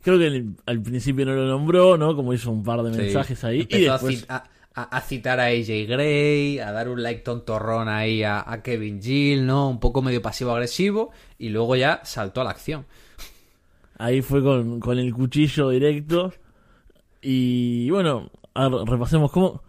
[0.02, 2.16] Creo que al- al principio no lo nombró, ¿no?
[2.16, 3.00] Como hizo un par de Sí.
[3.02, 3.60] mensajes ahí.
[3.70, 4.26] Y Empezó después...
[4.30, 4.44] a,
[4.76, 9.02] a- a citar a AJ Gray, a dar un like tontorrón ahí a, a Kevin
[9.02, 9.70] Gill, ¿no?
[9.70, 11.12] Un poco medio pasivo-agresivo.
[11.38, 12.86] Y luego ya saltó a la acción.
[13.98, 16.34] Ahí fue con, con el cuchillo directo.
[17.22, 18.30] Y bueno,
[18.86, 19.62] repasemos cómo.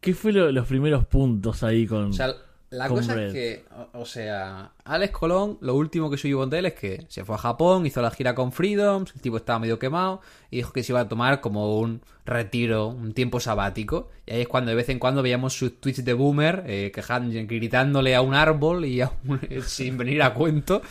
[0.00, 2.10] ¿Qué fue lo- los primeros puntos ahí con.?
[2.10, 2.34] O sea,
[2.76, 6.58] la Con cosa es que, o, o sea, Alex Colón, lo último que subió de
[6.58, 9.58] él es que se fue a Japón, hizo la gira con Freedoms, el tipo estaba
[9.58, 14.10] medio quemado y dijo que se iba a tomar como un retiro, un tiempo sabático.
[14.26, 16.92] Y ahí es cuando de vez en cuando veíamos sus tweets de boomer, eh,
[17.48, 20.82] gritándole a un árbol y a un- sin venir a cuento.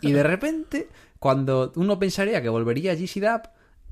[0.00, 3.42] Y de repente, cuando uno pensaría que volvería a GC Dub,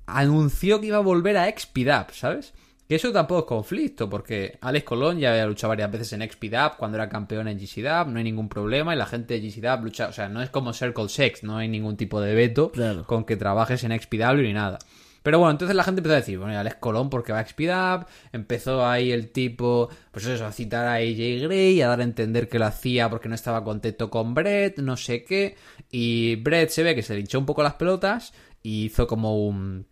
[0.06, 2.52] anunció que iba a volver a XPDAP, ¿sabes?
[2.88, 6.79] Que eso tampoco es conflicto, porque Alex Colón ya había luchado varias veces en XPDAP
[6.79, 10.09] cuando era campeón en GCDAP, no hay ningún problema, y la gente de GCDAP lucha,
[10.09, 13.05] o sea, no es como Circle Sex, no hay ningún tipo de veto Claro.
[13.05, 14.79] con que trabajes en XPW ni nada.
[15.22, 18.09] Pero bueno, entonces la gente empezó a decir, bueno, Alex Colón porque va a XPDAP,
[18.33, 22.48] empezó ahí el tipo, pues eso, a citar a AJ Gray, a dar a entender
[22.48, 25.57] que lo hacía porque no estaba contento con Brett, no sé qué,
[25.90, 29.46] y Brett se ve que se le hinchó un poco las pelotas y hizo como
[29.46, 29.87] un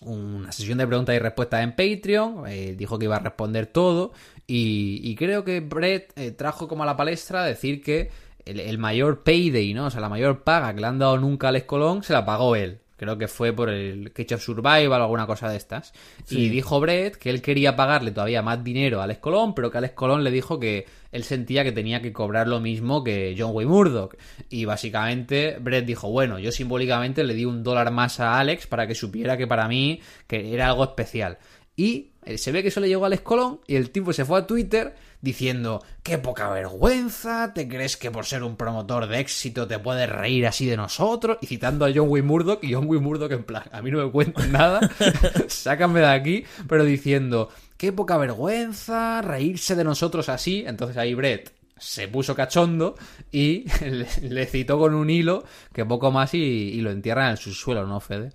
[0.00, 4.12] una sesión de preguntas y respuestas en Patreon, eh, dijo que iba a responder todo
[4.46, 8.10] y, creo que Brett eh, trajo como a la palestra decir que
[8.44, 9.86] el, el mayor payday, ¿no?
[9.86, 12.24] O sea, la mayor paga que le han dado nunca a Alex Colón se la
[12.24, 12.80] pagó él.
[12.98, 15.92] Creo que fue por el of Survival o alguna cosa de estas.
[16.28, 19.78] Y dijo Brett que él quería pagarle todavía más dinero a Alex Colón, pero que
[19.78, 23.52] Alex Colón le dijo que él sentía que tenía que cobrar lo mismo que John
[23.54, 24.16] Wayne Murdoch.
[24.50, 28.88] Y básicamente Brett dijo, bueno, yo simbólicamente le di un dólar más a Alex para
[28.88, 31.38] que supiera que para mí que era algo especial.
[31.76, 34.24] Y eh, se ve que eso le llegó a Alex Colón y el tipo se
[34.24, 39.18] fue a Twitter diciendo, qué poca vergüenza, ¿te crees que por ser un promotor de
[39.18, 41.38] éxito te puedes reír así de nosotros?
[41.40, 44.04] Y citando a John Wayne Murdoch y John Wayne Murdoch en plan, a mí no
[44.04, 44.80] me cuenten nada,
[45.48, 50.64] sácame de aquí, pero diciendo, qué poca vergüenza, reírse de nosotros así.
[50.66, 52.96] Entonces ahí Brett se puso cachondo
[53.32, 53.64] y
[54.22, 57.86] le, citó con un hilo que poco más y, y lo entierra en el subsuelo,
[57.86, 58.32] ¿no, Fede?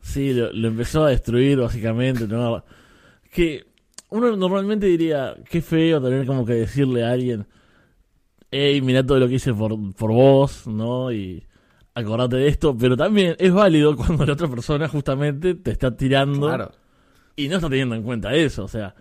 [0.00, 2.64] Sí, lo, lo empezó a destruir básicamente, ¿no?
[3.30, 3.66] Que
[4.16, 7.46] uno normalmente diría, qué feo tener como que decirle a alguien,
[8.50, 11.12] hey, mira todo lo que hice por, por vos, ¿no?
[11.12, 11.44] Y
[11.94, 16.46] acordate de esto, pero también es válido cuando la otra persona justamente te está tirando
[16.48, 16.72] Claro.
[17.36, 18.94] y no está teniendo en cuenta eso, o sea,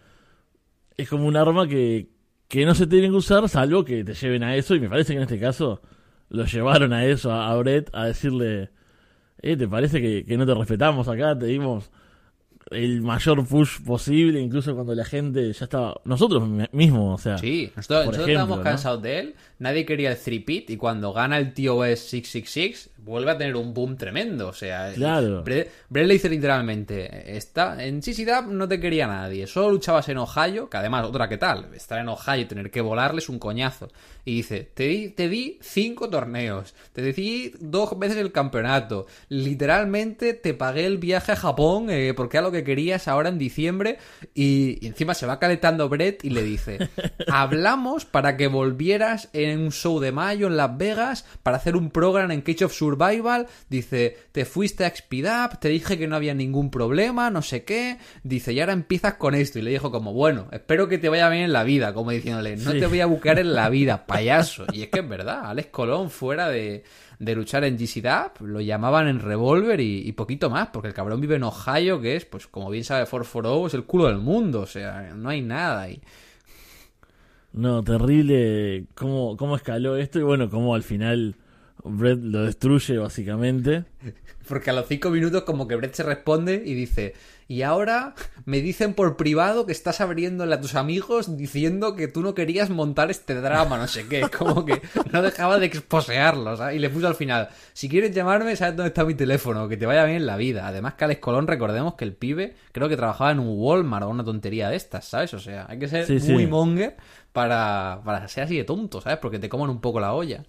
[0.97, 2.07] es como un arma que,
[2.47, 5.13] que no se tiene que usar salvo que te lleven a eso y me parece
[5.13, 5.81] que en este caso
[6.29, 8.69] lo llevaron a eso, a, a Brett, a decirle,
[9.41, 11.37] eh, ¿te parece que, que no te respetamos acá?
[11.37, 11.91] Te dimos
[12.71, 17.37] el mayor push posible, incluso cuando la gente ya estaba, nosotros mi- mismos, o sea,
[17.37, 18.63] Sí, nosotros, ejemplo, estábamos ¿no?
[18.63, 23.37] cansados de él, nadie quería el 3-pit y cuando gana el TOS 666 vuelve a
[23.37, 25.43] tener un boom tremendo, o sea, Claro.
[25.43, 30.69] Brett, le dice literalmente, está, en CCDAP no te quería nadie, solo luchabas en Ohio,
[30.69, 33.89] que además, otra que tal, estar en Ohio y tener que volarle es un coñazo.
[34.25, 40.33] Y dice, te di, te di cinco torneos, te di dos veces el campeonato, literalmente
[40.33, 43.99] te pagué el viaje a Japón eh, porque era lo que querías ahora en diciembre
[44.33, 46.89] y, y encima se va calentando Brett y le dice,
[47.27, 51.91] hablamos para que volvieras en un show de mayo en Las Vegas para hacer un
[51.91, 56.15] programa en Cage of Survival, dice, te fuiste a Speed Up, te dije que no
[56.15, 59.91] había ningún problema, no sé qué, dice, y ahora empiezas con esto y le dijo
[59.91, 62.79] como, bueno, espero que te vaya bien en la vida, como diciéndole, no Sí.
[62.79, 64.65] te voy a buscar en la vida, payaso.
[64.73, 66.83] Y es que es verdad, Alex Colón fuera de,
[67.19, 70.93] de luchar en GC Dub, lo llamaban en Revolver y, y poquito más, porque el
[70.93, 74.17] cabrón vive en Ohio, que es, pues como bien sabe 440, es el culo del
[74.19, 76.01] mundo, o sea, no hay nada ahí.
[77.53, 81.35] no, terrible cómo, cómo escaló esto y bueno, cómo al final
[81.83, 83.85] Brett lo destruye básicamente.
[84.47, 87.15] Porque a los cinco minutos como que Brett se responde y dice,
[87.47, 88.13] y ahora
[88.45, 92.69] me dicen por privado que estás abriéndole a tus amigos diciendo que tú no querías
[92.69, 96.75] montar este drama, no sé qué, como que no dejaba de exposearlo, ¿sabes?
[96.75, 99.87] Y le puso al final, si quieres llamarme, sabes dónde está mi teléfono, que te
[99.87, 100.67] vaya bien la vida.
[100.67, 104.09] Además que Alex Colón, recordemos que el pibe creo que trabajaba en un Walmart o
[104.09, 105.33] una tontería de estas, ¿sabes?
[105.33, 106.31] O sea, hay que ser Sí, sí.
[106.31, 106.97] muy monger
[107.31, 109.17] para, para ser así de tonto, ¿sabes?
[109.17, 110.43] Porque te coman un poco la olla.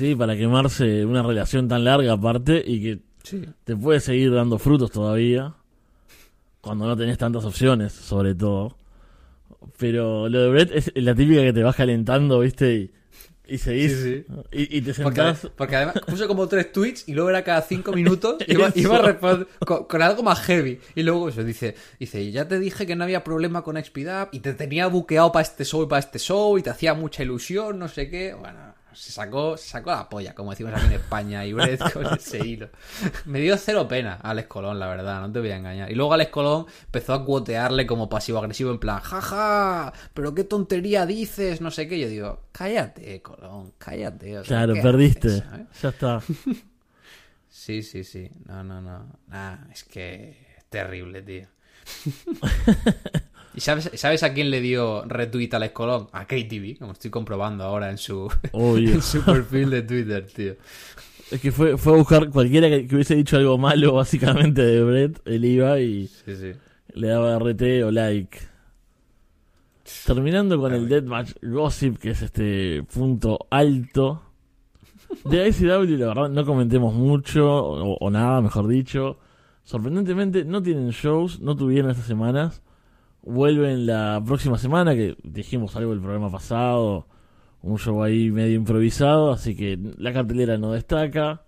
[0.00, 3.44] Sí, para quemarse una relación tan larga aparte y que Sí.
[3.64, 5.52] te puede seguir dando frutos todavía.
[6.62, 8.76] Cuando no tenés tantas opciones, sobre todo.
[9.76, 12.74] Pero lo de Brett es la típica que te vas calentando, ¿viste?
[12.74, 12.90] Y
[13.54, 13.92] Y seguís.
[14.02, 15.48] Sí, Y, y te sentás.
[15.56, 19.02] porque además puso como tres tweets y luego era cada cinco minutos iba, iba a
[19.02, 20.78] responder con, con algo más heavy.
[20.94, 24.40] Y luego eso dice, dice, ya te dije que no había problema con XPDAP y
[24.40, 27.78] te tenía buqueado para este show y para este show y te hacía mucha ilusión,
[27.78, 28.32] no sé qué.
[28.34, 32.06] Bueno, se sacó, se sacó la polla, como decimos aquí en España, y Brett con
[32.06, 32.68] ese hilo.
[33.26, 35.90] Me dio cero pena a Alex Colón, la verdad, no te voy a engañar.
[35.90, 41.06] Y luego Alex Colón empezó a cuotearle como pasivo-agresivo, en plan, jaja, pero qué tontería
[41.06, 41.98] dices, no sé qué.
[42.00, 44.38] Yo digo, cállate, Colón, cállate.
[44.38, 45.28] o sea, Claro, ¿qué perdiste.
[45.28, 45.66] haces, sabes?
[45.82, 46.22] Ya está.
[47.52, 48.30] Sí, sí, sí.
[48.46, 49.06] No, no, no.
[49.26, 51.48] Nah, es que es terrible, tío.
[53.54, 56.06] ¿Y sabes, sabes a quién le dio retweet Alex Colón?
[56.12, 60.54] A KTV, como estoy comprobando ahora en su, en su perfil de Twitter, tío.
[61.30, 64.82] Es que fue, fue a buscar cualquiera que, que hubiese dicho algo malo, básicamente, de
[64.84, 65.20] Brett.
[65.26, 66.52] Él iba y Sí, sí.
[66.94, 68.38] le daba RT o like.
[70.06, 74.22] Terminando con el Deathmatch Gossip, que es este punto alto.
[75.24, 79.18] De ICW, la verdad, no comentemos mucho, o, o nada, mejor dicho.
[79.64, 82.62] Sorprendentemente, no tienen shows, no tuvieron estas semanas.
[83.22, 87.06] Vuelven la próxima semana, que dijimos algo del programa pasado.
[87.62, 91.44] Un show ahí medio improvisado, así que la cartelera no destaca.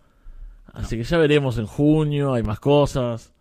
[0.67, 3.33] Así que ya veremos en junio, hay más cosas.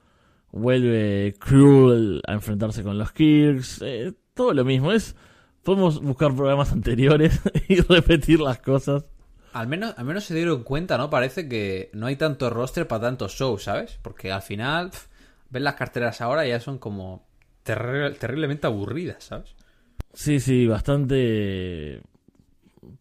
[0.52, 3.82] Vuelve Cruel a enfrentarse con los Kirks.
[3.82, 4.92] eh, todo lo mismo.
[4.92, 5.16] Es
[5.64, 9.06] Podemos buscar programas anteriores y repetir las cosas.
[9.54, 11.10] Al menos, al menos se dieron cuenta, ¿no?
[11.10, 14.00] Parece que no hay tanto roster para tantos shows, ¿sabes?
[14.02, 15.08] Porque al final, pf,
[15.50, 17.28] ves las carteras ahora y ya son como
[17.66, 19.56] terri- terriblemente aburridas, ¿sabes?
[20.14, 22.02] Sí, sí, bastante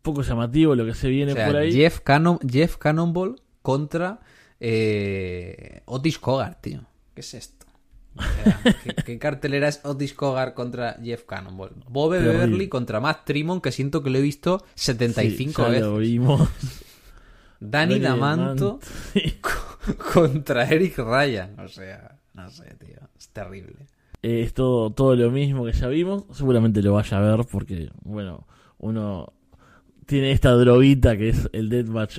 [0.03, 1.73] poco llamativo lo que se viene O sea, por ahí.
[1.73, 4.21] Jeff, Cannon, Jeff Cannonball contra
[4.61, 6.85] eh, Otis Cogar, tío.
[7.15, 7.67] ¿Qué es esto?
[8.17, 11.73] O sea, ¿qué, qué cartelera es Otis Cogar contra Jeff Cannonball?
[11.89, 12.11] Bob.
[12.13, 15.83] Beverly contra Matt Trimon, que siento que lo he visto 75 Sí, ya veces.
[15.87, 16.49] lo vimos.
[17.61, 18.81] Danny Danny Damanto
[19.13, 19.39] Sí.
[20.13, 21.59] contra Eric Ryan.
[21.61, 22.99] O sea, no sé, tío.
[23.19, 23.87] Es terrible.
[24.23, 26.25] Eh, es todo, todo lo mismo que ya vimos.
[26.33, 28.47] Seguramente lo vaya a ver porque, bueno,
[28.79, 29.33] uno
[30.07, 32.19] tiene esta droguita que es el deathmatch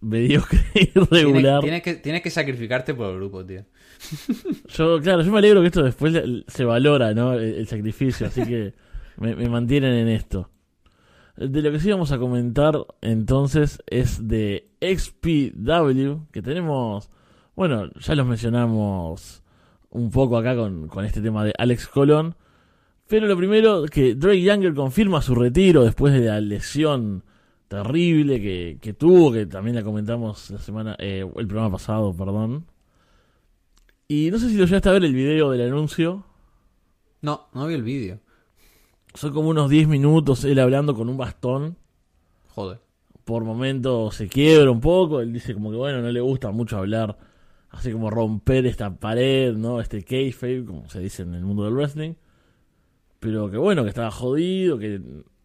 [0.00, 1.60] mediocre y Tienes regular.
[1.62, 3.64] tiene que, tienes que sacrificarte por el grupo, tío.
[4.68, 7.34] Yo, claro, yo me alegro que esto después se valora, ¿no?
[7.34, 8.74] El, el sacrificio, así que
[9.16, 10.50] me, me mantienen en esto.
[11.36, 17.10] De lo que sí vamos a comentar entonces es de XPW, que tenemos,
[17.54, 19.41] bueno, ya los mencionamos
[19.92, 22.34] un poco acá con, con este tema de Alex Colón.
[23.08, 27.24] Pero lo primero, que Drake Younger confirma su retiro después de la lesión
[27.68, 32.66] terrible que, que tuvo, que también la comentamos la semana, eh, el programa pasado, perdón.
[34.08, 36.24] Y no sé si lo llegaste a ver el video del anuncio.
[37.22, 38.20] No, no vi el vídeo.
[39.14, 41.76] Son como unos 10 minutos él hablando con un bastón.
[42.48, 42.80] Joder.
[43.24, 45.20] Por momentos se quiebra un poco.
[45.20, 47.16] Él dice como que bueno, no le gusta mucho hablar.
[47.72, 49.80] Así como romper esta pared, ¿no?
[49.80, 52.14] Este kayfabe, como se dice en el mundo del wrestling.
[53.18, 55.00] Pero que bueno, que estaba jodido, que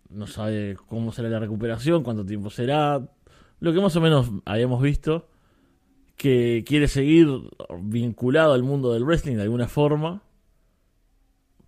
[0.10, 3.10] no sabe cómo será la recuperación, cuánto tiempo será.
[3.60, 5.30] Lo que más o menos habíamos visto.
[6.18, 7.28] Que quiere seguir
[7.82, 10.22] vinculado al mundo del wrestling de alguna forma.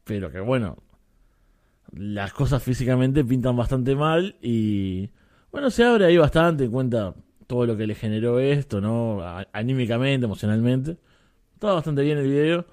[0.03, 0.77] Pero que bueno,
[1.93, 5.09] las cosas físicamente pintan bastante mal y
[5.51, 7.15] bueno, se abre ahí bastante, cuenta
[7.49, 9.23] todo lo que le generó esto, ¿no?
[9.53, 10.97] Anímicamente, emocionalmente.
[11.55, 12.67] Está bastante bien el video.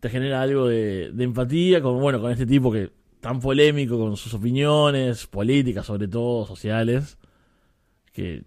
[0.00, 4.16] Te genera algo de, de empatía con, bueno, con este tipo que tan polémico con
[4.16, 7.18] sus opiniones, políticas sobre todo, sociales,
[8.14, 8.44] que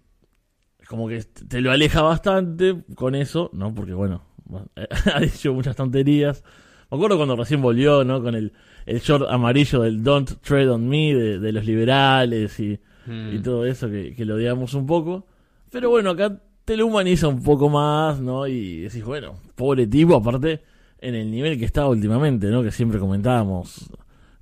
[0.88, 3.72] como que te lo aleja bastante con eso, ¿no?
[3.72, 4.24] Porque bueno,
[5.14, 6.42] ha dicho muchas tonterías.
[6.90, 8.20] Me acuerdo cuando recién volvió, ¿no?
[8.20, 8.52] Con el,
[8.84, 13.36] el short amarillo del Don't Tread on Me de, de los liberales y, Mm.
[13.36, 15.26] y todo eso que, que lo odiamos un poco.
[15.70, 18.46] Pero bueno, acá te lo humaniza un poco más, ¿no?
[18.46, 20.62] Y decís, bueno, pobre tipo, aparte
[21.00, 22.62] en el nivel que estaba últimamente, ¿no?
[22.62, 23.90] Que siempre comentábamos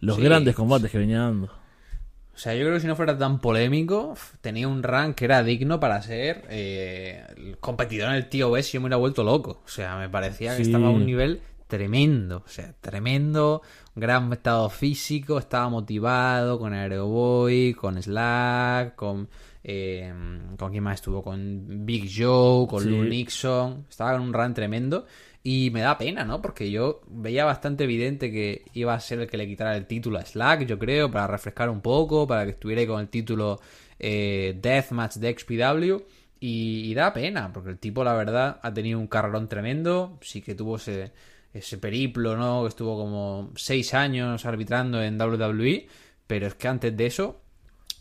[0.00, 0.22] los Sí.
[0.22, 1.46] grandes combates que venía dando.
[1.46, 5.42] O sea, yo creo que si no fuera tan polémico, tenía un rank que era
[5.42, 9.62] digno para ser eh, el competidor en el TOS y yo me hubiera vuelto loco.
[9.64, 12.42] O sea, me parecía que estaba a un nivel tremendo.
[12.44, 13.62] O sea, tremendo,
[13.94, 19.28] gran estado físico, estaba motivado con Aeroboy, con Slack, con...
[19.68, 20.12] Eh,
[20.56, 21.22] ¿Con quién más estuvo?
[21.24, 22.88] Con Big Joe, con Sí.
[22.88, 23.86] Lou Nixon.
[23.90, 25.06] Estaba en un run tremendo.
[25.42, 26.40] Y me da pena, ¿no?
[26.40, 30.18] Porque yo veía bastante evidente que iba a ser el que le quitara el título
[30.18, 33.60] a Slack, yo creo, para refrescar un poco, para que estuviera ahí con el título
[33.98, 36.02] eh, Deathmatch de XPW.
[36.38, 40.18] Y, y da pena, porque el tipo, la verdad, ha tenido un carrerón tremendo.
[40.20, 41.12] Sí que tuvo ese,
[41.52, 42.62] ese periplo, ¿no?
[42.62, 45.86] Que estuvo como seis años arbitrando en WWE.
[46.26, 47.40] Pero es que antes de eso,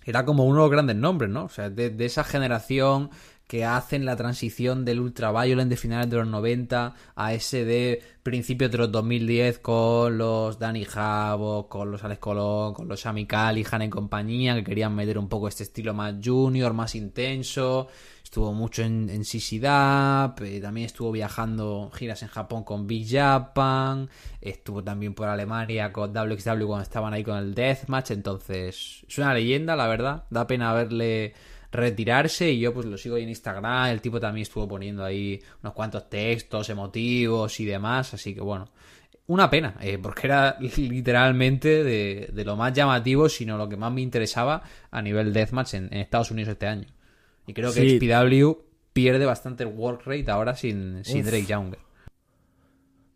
[0.05, 1.45] era como uno de los grandes nombres, ¿no?
[1.45, 3.09] O sea, de, esa generación
[3.47, 8.71] que hacen la transición del Ultraviolent de finales de los 90 a ese de principios
[8.71, 13.81] de los 2010 con los Danny Javo, con los Alex Colón, con los Sami Callihan
[13.81, 17.87] en compañía, que querían meter un poco este estilo más junior, más intenso.
[18.35, 24.09] Estuvo mucho en, en eh, también estuvo viajando giras en Japón con Big Japan,
[24.41, 29.33] estuvo también por Alemania con WXW cuando estaban ahí con el Deathmatch, entonces es una
[29.33, 31.33] leyenda, la verdad, da pena verle
[31.71, 35.41] retirarse y yo pues lo sigo ahí en Instagram, el tipo también estuvo poniendo ahí
[35.63, 38.67] unos cuantos textos emotivos y demás, así que bueno,
[39.27, 43.93] una pena, eh, porque era literalmente de, de, lo más llamativo, sino lo que más
[43.93, 44.61] me interesaba
[44.91, 46.94] a nivel deathmatch en, en Estados Unidos este año.
[47.47, 47.99] Y creo que Sí.
[47.99, 48.61] XPW
[48.93, 51.27] pierde bastante work rate ahora sin, sin Uf.
[51.27, 51.79] Drake Younger.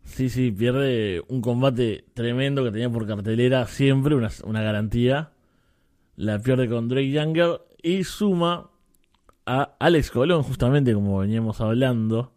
[0.04, 5.32] Sí, sí, pierde un combate tremendo que tenía por cartelera siempre, una, una garantía.
[6.16, 8.72] La pierde con Drake Younger y suma
[9.46, 12.34] a Alex Colón, justamente como veníamos hablando,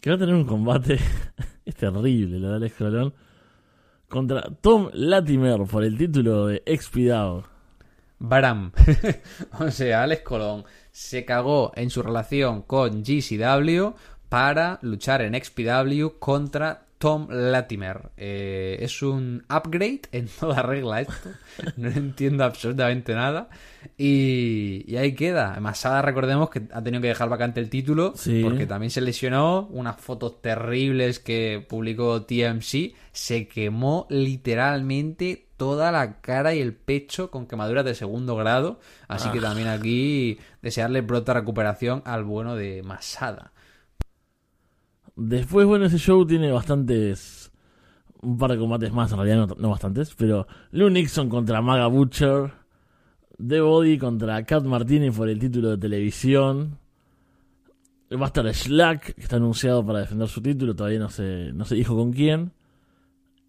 [0.00, 0.98] que va a tener un combate,
[1.64, 3.14] es terrible lo de Alex Colón,
[4.08, 7.51] contra Tom Latimer por el título de XPW.
[8.22, 8.72] Bram.
[9.58, 13.94] o sea, Alex Colón se cagó en su relación con GCW
[14.28, 18.12] para luchar en XPW contra Tom Latimer.
[18.16, 21.30] Eh, es un upgrade en toda regla esto.
[21.76, 23.48] No entiendo absolutamente nada.
[23.98, 25.58] Y, y ahí queda.
[25.60, 28.40] Masada, recordemos que ha tenido que dejar vacante el título Sí.
[28.44, 29.66] porque también se lesionó.
[29.72, 32.94] Unas fotos terribles que publicó TMC.
[33.10, 38.80] Se quemó literalmente toda la cara y el pecho con quemaduras de segundo grado.
[39.06, 39.42] Así que Ah.
[39.42, 43.52] también aquí desearle pronta recuperación al bueno de Masada.
[45.14, 47.52] Después, bueno, ese show tiene bastantes.
[48.22, 50.12] Un par de combates más, en realidad no, no bastantes.
[50.16, 52.50] Pero Lou Nixon contra Maga Butcher.
[53.46, 56.78] The Body contra Kat Martini por el título de televisión.
[58.12, 60.74] Va a estar Slack, que está anunciado para defender su título.
[60.74, 62.50] Todavía no se, no se dijo con quién.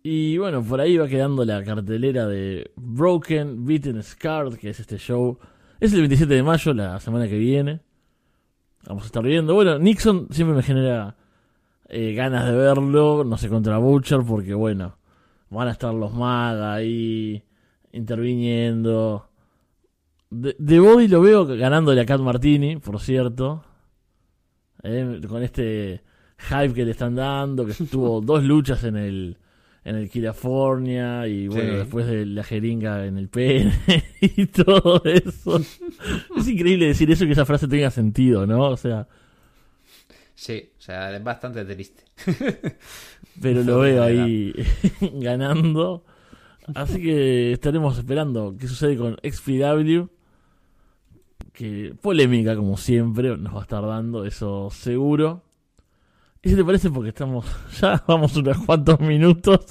[0.05, 4.97] Y bueno, por ahí va quedando la cartelera de Broken, Beaten, Scarred, que es este
[4.97, 5.39] show.
[5.79, 7.79] Es el 27 de mayo, la semana que viene.
[8.85, 9.53] Vamos a estar viendo.
[9.53, 11.15] Bueno, Nixon siempre me genera
[11.87, 14.97] eh, ganas de verlo, no sé, contra Butcher, porque bueno,
[15.49, 17.41] van a estar los Maga ahí
[17.93, 19.29] interviniendo.
[20.29, 23.63] De, de Body lo veo ganándole a Cat Martini, por cierto.
[24.83, 26.03] Eh, con este
[26.39, 29.37] hype que le están dando, que tuvo dos luchas en el
[29.86, 31.77] en el California y bueno, Sí.
[31.77, 33.73] después de la jeringa en el pene
[34.21, 35.59] y todo eso.
[36.38, 38.69] es increíble decir eso y que esa frase tenga sentido, ¿no?
[38.69, 39.07] O sea,
[40.36, 42.03] Sí, o sea, es bastante triste.
[43.41, 44.53] pero lo veo ahí
[45.13, 46.03] ganando.
[46.75, 50.07] Así que estaremos esperando qué sucede con XPW.
[51.53, 55.43] Que polémica, como siempre, nos va a estar dando, eso seguro.
[56.43, 56.89] ¿Y si te parece?
[56.89, 57.45] Porque estamos.
[57.81, 59.61] Ya vamos unos cuantos minutos.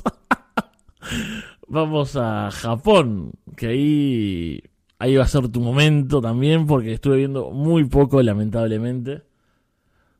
[1.68, 3.32] vamos a Japón.
[3.56, 4.62] Que ahí.
[4.98, 6.66] Ahí va a ser tu momento también.
[6.66, 9.22] Porque estuve viendo muy poco, lamentablemente.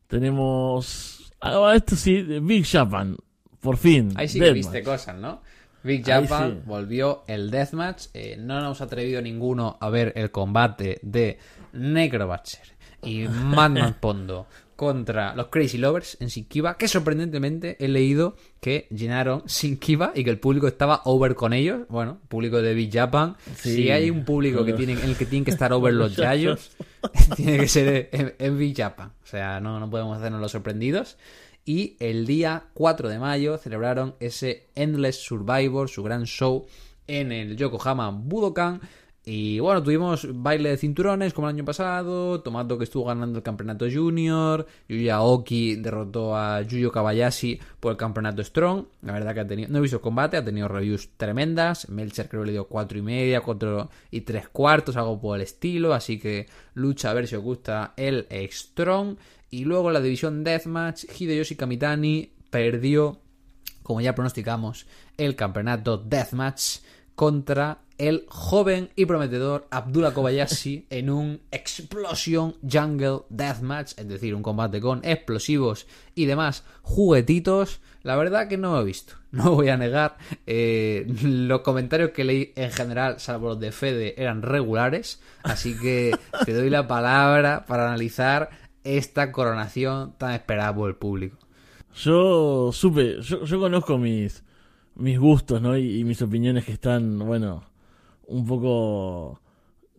[0.07, 1.32] Tenemos.
[1.40, 3.16] Ah, esto sí, Big Japan.
[3.61, 4.12] Por fin.
[4.16, 5.40] Ahí sí que viste cosas, ¿no?
[5.82, 6.62] Big Japan sí.
[6.66, 8.09] volvió el Deathmatch.
[8.12, 11.38] Eh, no nos ha atrevido ninguno a ver el combate de
[11.72, 12.72] Necrobatcher
[13.03, 14.46] y Madman Pondo
[14.77, 16.77] contra los Crazy Lovers en Sinkiba.
[16.77, 21.83] Que sorprendentemente he leído que llenaron Sinkiba y que el público estaba over con ellos.
[21.89, 23.37] Bueno, público de Big Japan.
[23.57, 23.75] Sí.
[23.75, 26.73] si hay un público que tiene, en el que tienen que estar over los yayos,
[27.37, 29.12] tiene que ser en, en Big Japan.
[29.23, 31.16] O sea, no, no podemos hacernos los sorprendidos.
[31.64, 36.66] Y el día 4 de mayo celebraron ese Endless Survivor, su gran show
[37.07, 38.81] en el Yokohama Budokan.
[39.25, 43.45] Y bueno, tuvimos baile de cinturones como el año pasado, Tomato que estuvo ganando el
[43.45, 48.85] campeonato junior, Yuya Oki derrotó a Yuyo Kabayashi por el campeonato Strong.
[49.03, 51.89] La verdad que ha tenido, no he visto combate, ha tenido reviews tremendas.
[51.89, 55.43] Melcher creo que le dio cuatro y media, cuatro y tres cuartos, algo por el
[55.43, 55.95] estilo.
[55.95, 59.16] Así que lucha a ver si os gusta el Strong.
[59.51, 63.20] Y luego la división Deathmatch, Hideyoshi Kamitani perdió,
[63.85, 66.79] como ya pronosticamos, el campeonato Deathmatch
[67.14, 74.42] contra el joven y prometedor Abdullah Kobayashi en un Explosion Jungle Deathmatch, es decir, un
[74.42, 77.80] combate con explosivos y demás juguetitos.
[78.02, 80.16] La verdad que no lo he visto, no voy a negar.
[80.46, 86.16] Eh, los comentarios que leí en general, salvo los de Fede, eran regulares, así que
[86.44, 88.50] te doy la palabra para analizar
[88.82, 91.38] esta coronación tan esperada por el público.
[91.94, 94.42] Yo supe, yo, yo conozco mis,
[94.97, 95.76] mis gustos, ¿no?
[95.76, 97.64] Y, mis opiniones que están, bueno,
[98.26, 99.40] un poco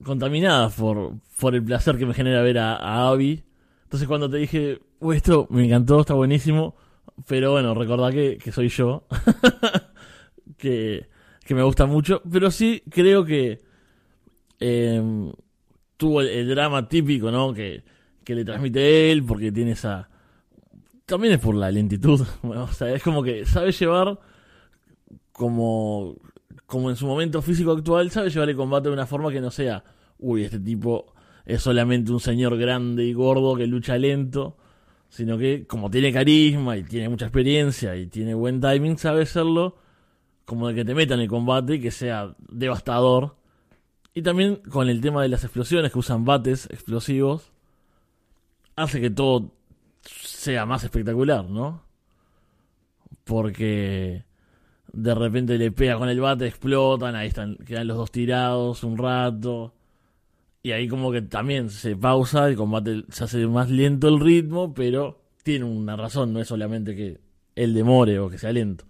[0.03, 3.43] contaminadas por, por el placer que me genera ver a, a Abby.
[3.83, 6.75] Entonces cuando te dije, "Uy, esto me encantó, está buenísimo,
[7.27, 9.05] pero bueno, recordá que, soy yo,
[10.57, 11.07] que,
[11.45, 13.61] que me gusta mucho, pero sí creo que
[14.59, 15.31] eh,
[15.97, 17.53] tuvo el, el drama típico, ¿no?
[17.53, 17.83] Que,
[18.23, 20.09] que le transmite él, porque tiene esa...
[21.05, 24.19] También es por la lentitud, o sea, es como que sabe llevar
[25.33, 26.15] como,
[26.65, 29.51] como en su momento físico actual, sabe llevar el combate de una forma que no
[29.51, 29.83] sea,
[30.19, 31.13] uy, este tipo
[31.45, 34.55] es solamente un señor grande y gordo que lucha lento,
[35.09, 39.75] sino que como tiene carisma y tiene mucha experiencia y tiene buen timing, sabe hacerlo
[40.45, 43.35] como de que te meta en el combate y que sea devastador.
[44.13, 47.51] Y también con el tema de las explosiones que usan bates explosivos,
[48.75, 49.51] hace que todo
[50.03, 51.81] sea más espectacular, ¿no?
[53.23, 54.23] Porque
[54.93, 58.97] de repente le pega con el bate, explotan, ahí están, quedan los dos tirados un
[58.97, 59.73] rato.
[60.61, 64.73] Y ahí como que también se pausa, el combate se hace más lento el ritmo,
[64.73, 67.19] pero tiene una razón, no es solamente que
[67.55, 68.85] él demore o que sea lento.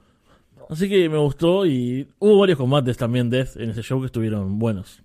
[0.69, 4.59] Así que me gustó y hubo varios combates también Death en ese show que estuvieron
[4.59, 5.02] buenos.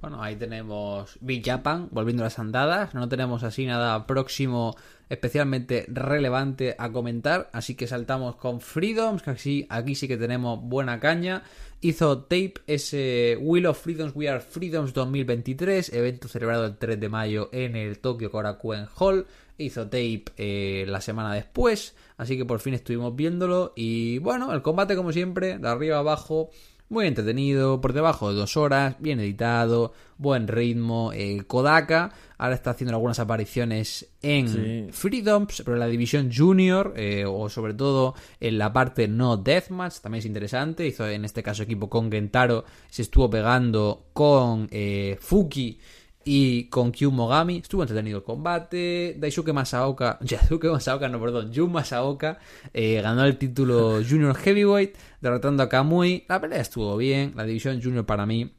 [0.00, 2.94] Bueno, ahí tenemos Big Japan volviendo a las andadas.
[2.94, 4.74] No tenemos así nada próximo
[5.10, 7.50] especialmente relevante a comentar.
[7.52, 11.42] Así que saltamos con Freedoms, que aquí, aquí sí que tenemos buena caña.
[11.82, 17.08] Hizo tape ese Wheel of Freedoms We Are Freedoms 2023, evento celebrado el 3 de
[17.10, 19.26] mayo en el Tokyo Korakuen Hall.
[19.58, 23.74] Hizo tape eh, la semana después, así que por fin estuvimos viéndolo.
[23.76, 26.50] Y bueno, el combate como siempre, de arriba abajo,
[26.90, 31.12] muy entretenido, por debajo de dos horas, bien editado, buen ritmo.
[31.14, 34.88] Eh, Kodaka ahora está haciendo algunas apariciones en Sí.
[34.92, 40.00] Freedoms, pero en la división junior, eh, o sobre todo en la parte no deathmatch,
[40.00, 40.86] también es interesante.
[40.86, 45.78] Hizo en este caso equipo con Gentaro, se estuvo pegando con eh, Fuki
[46.24, 47.58] y con Kyu Mogami.
[47.58, 49.16] Estuvo entretenido el combate.
[49.18, 52.38] Daisuke Masaoka, Daisuke Masaoka, no, perdón, Jun Masaoka
[52.72, 56.24] eh, ganó el título Junior Heavyweight, derrotando a Kamui.
[56.28, 57.32] La pelea estuvo bien.
[57.36, 58.52] La división Junior para mí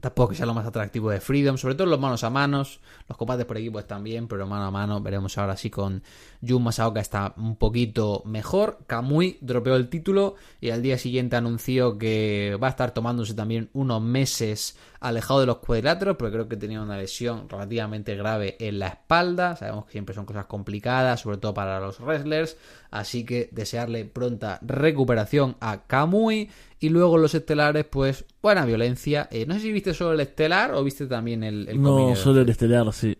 [0.00, 2.80] tampoco que sea lo más atractivo de Freedom, sobre todo los manos a manos.
[3.08, 6.02] Los combates por equipo están bien, pero mano a mano veremos ahora sí con
[6.46, 8.78] Jun Masaoka está un poquito mejor.
[8.86, 13.70] Kamui dropeó el título y al día siguiente anunció que va a estar tomándose también
[13.72, 18.78] unos meses alejado de los cuadriláteros, porque creo que tenía una lesión relativamente grave en
[18.78, 19.56] la espalda.
[19.56, 22.56] Sabemos que siempre son cosas complicadas, sobre todo para los wrestlers.
[22.90, 26.50] Así que desearle pronta recuperación a Kamui.
[26.78, 29.28] Y luego los estelares, pues, buena violencia.
[29.30, 32.42] Eh, no sé si viste solo el estelar o viste también el, el No, solo
[32.42, 33.16] el estelar, sí.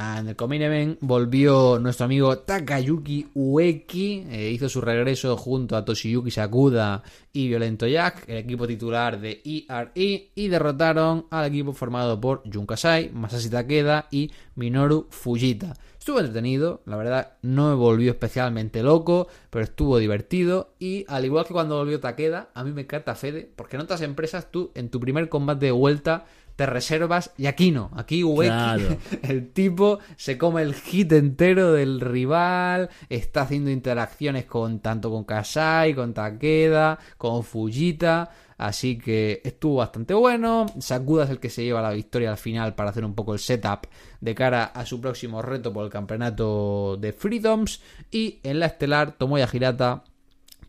[0.00, 5.84] En el Comain Event volvió nuestro amigo Takayuki Ueki, eh, hizo su regreso junto a
[5.84, 7.02] Toshiyuki Sakuda
[7.34, 12.64] y Violento Jack, el equipo titular de ERE, y derrotaron al equipo formado por Jun
[12.64, 15.74] Kasai, Masashi Takeda y Minoru Fujita.
[15.98, 21.44] Estuvo entretenido, la verdad no me volvió especialmente loco, pero estuvo divertido y al igual
[21.44, 24.88] que cuando volvió Takeda, a mí me encanta Fede, porque en otras empresas tú en
[24.88, 26.24] tu primer combate de vuelta
[26.60, 28.98] te reservas y aquí no, aquí Ueki, Claro.
[29.22, 35.24] el tipo se come el hit entero del rival, está haciendo interacciones con tanto con
[35.24, 40.66] Kasai, con Takeda, con Fujita, así que estuvo bastante bueno.
[40.80, 43.38] Sakuda es el que se lleva la victoria al final para hacer un poco el
[43.38, 43.86] setup
[44.20, 47.80] de cara a su próximo reto por el campeonato de Freedoms
[48.10, 50.04] y en la estelar Tomoya Hirata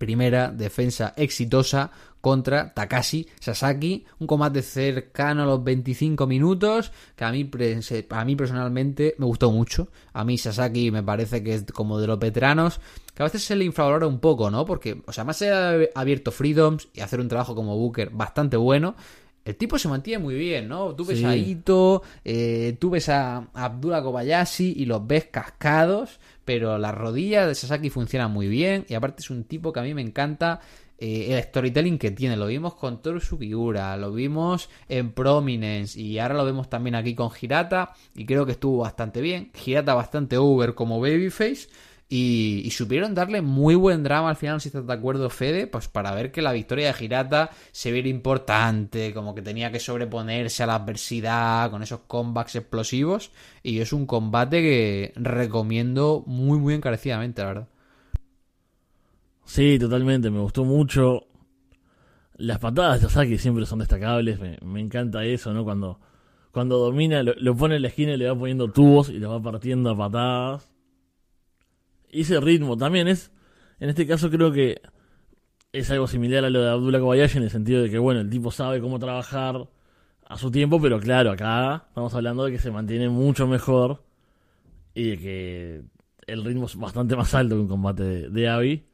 [0.01, 1.91] primera defensa exitosa
[2.22, 7.49] contra Takashi Sasaki, un combate cercano a los 25 minutos que a mí,
[7.82, 9.89] se- a mí personalmente me gustó mucho.
[10.13, 12.80] A mí Sasaki me parece que es como de los veteranos
[13.13, 14.63] que a veces se le infravalora un poco, ¿no?
[14.65, 18.55] Porque, o sea, más de haber abierto Freedoms y hacer un trabajo como Booker bastante
[18.55, 18.95] bueno,
[19.43, 20.93] el tipo se mantiene muy bien, ¿no?
[20.95, 21.26] Tú ves Sí.
[21.26, 27.47] a Ito, eh, tú ves a Abdullah Kobayashi y los ves cascados, pero las rodillas
[27.47, 30.59] de Sasaki funcionan muy bien y aparte es un tipo que a mí me encanta
[31.04, 32.38] eh, el storytelling que tiene.
[32.38, 37.16] Lo vimos con Toru Sugiura, lo vimos en Prominence y ahora lo vemos también aquí
[37.16, 39.52] con Hirata y creo que estuvo bastante bien.
[39.66, 41.70] Hirata bastante over como babyface.
[42.08, 45.88] Y, y supieron darle muy buen drama al final, si estás de acuerdo, Fede, pues
[45.88, 50.62] para ver que la victoria de Hirata se viera importante, como que tenía que sobreponerse
[50.62, 53.32] a la adversidad con esos comebacks explosivos.
[53.64, 57.68] Y es un combate que recomiendo muy, muy encarecidamente, la verdad.
[59.52, 61.28] Sí, totalmente, me gustó mucho.
[62.38, 65.66] Las patadas de Sasaki siempre son destacables, me, encanta eso, ¿no?
[65.66, 65.99] Cuando,
[66.54, 69.41] cuando domina, lo, pone en la esquina y le va poniendo tubos y lo va
[69.41, 70.72] partiendo a patadas.
[72.10, 73.34] Y ese ritmo también es,
[73.82, 74.82] en este caso creo que
[75.74, 78.30] es algo similar a lo de Abdullah Kobayashi en el sentido de que, bueno, el
[78.30, 79.68] tipo sabe cómo trabajar
[80.28, 84.02] a su tiempo, pero claro, acá estamos hablando de que se mantiene mucho mejor
[84.93, 85.82] y de que
[86.28, 88.90] el ritmo es bastante más alto que un combate de, de Abby.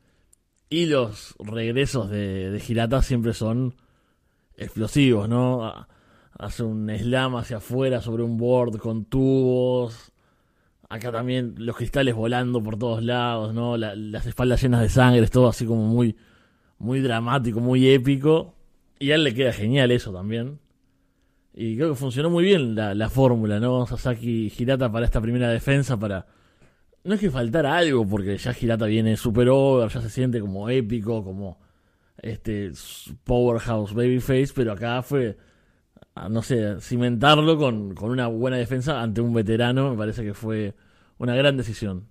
[0.69, 3.75] Y los regresos de, de Hirata siempre son
[4.57, 5.87] explosivos, ¿no?
[6.37, 10.11] Hace un slam hacia afuera sobre un board con tubos.
[10.89, 13.77] Acá también los cristales volando por todos lados, ¿no?
[13.77, 16.15] La- las espaldas llenas de sangre, es todo así como muy,
[16.79, 18.53] muy dramático, muy épico.
[18.99, 20.59] Y a él le queda genial eso también.
[21.53, 23.85] Y creo que funcionó muy bien la, la fórmula, ¿no?
[23.87, 26.27] Sasaki Hirata para esta primera defensa, para...
[27.03, 30.69] No es que faltara algo, porque ya Hirata viene super over, ya se siente como
[30.69, 31.59] épico, como
[32.17, 32.71] este
[33.23, 35.37] powerhouse babyface, pero acá fue,
[36.29, 40.75] no sé, cimentarlo con, con una buena defensa ante un veterano, me parece que fue
[41.17, 42.07] una gran decisión.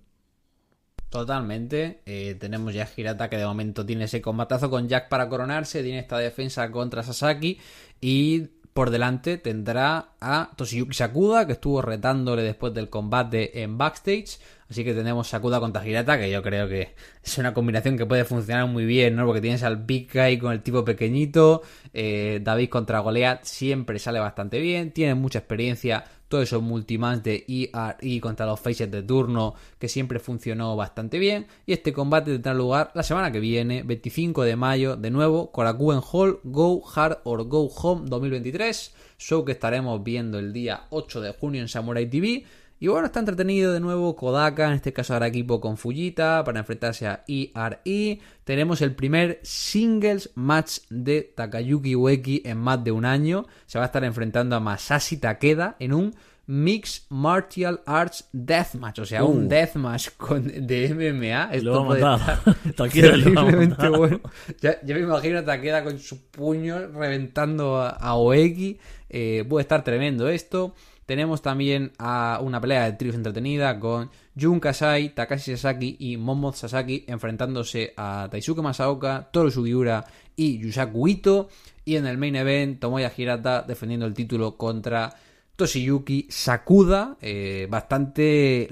[1.09, 2.01] Totalmente.
[2.05, 5.81] Eh, tenemos ya a Hirata que de momento tiene ese combatazo con Jack para coronarse,
[5.81, 7.59] tiene esta defensa contra Sasaki
[8.01, 14.37] y por delante tendrá a Toshiyuki Sakuda que estuvo retándole después del combate en backstage.
[14.69, 18.23] Así que tenemos Sakuda contra Hirata que yo creo que es una combinación que puede
[18.23, 19.25] funcionar muy bien, ¿no?
[19.25, 24.19] Porque tienes al Big Guy con el tipo pequeñito, eh, David contra Goliath siempre sale
[24.19, 29.55] bastante bien, tiene mucha experiencia todo eso multimatch de ERE contra los faces de turno
[29.79, 31.47] que siempre funcionó bastante bien.
[31.65, 36.01] Y este combate tendrá lugar la semana que viene 25 de mayo de nuevo Korakuen
[36.11, 41.31] Hall Go Hard or Go Home 2023 show que estaremos viendo el día 8 de
[41.31, 42.45] junio en Samurai TV
[42.79, 46.59] y bueno, está entretenido de nuevo Kodaka, en este caso hará equipo con Fujita para
[46.59, 48.19] enfrentarse a ERE.
[48.43, 53.45] Tenemos el primer singles match de Takayuki Ueki en más de un año.
[53.65, 56.15] Se va a estar enfrentando a Masashi Takeda en un
[56.45, 59.49] Mixed Martial Arts Deathmatch, o sea, un Uh.
[59.49, 61.49] Deathmatch con, de MMA.
[61.53, 64.21] Esto lo puede estar terriblemente bueno.
[64.61, 68.79] Ya, ya me imagino a Takeda con su puño reventando a, a Oeki.
[69.09, 70.73] Eh, puede estar tremendo esto.
[71.07, 76.51] Tenemos también a una pelea de tríos entretenida con Jun Kasai, Takashi Sasaki y Momo
[76.51, 80.03] Sasaki enfrentándose a Taisuke Masaoka, Toru Sugiura
[80.35, 81.47] y Yusaku Ito.
[81.85, 85.15] Y en el main event, Tomoya Hirata defendiendo el título contra
[85.55, 88.67] Toshiyuki Sakuda, eh, bastante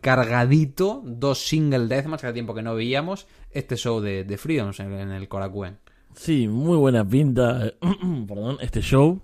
[0.00, 4.80] cargadito, dos single deathmatch, que hace tiempo que no veíamos, este show de, de Freedoms
[4.80, 5.76] en, en el Korakuen.
[6.14, 7.76] Sí, muy buena pinta, eh,
[8.26, 9.20] perdón, este show.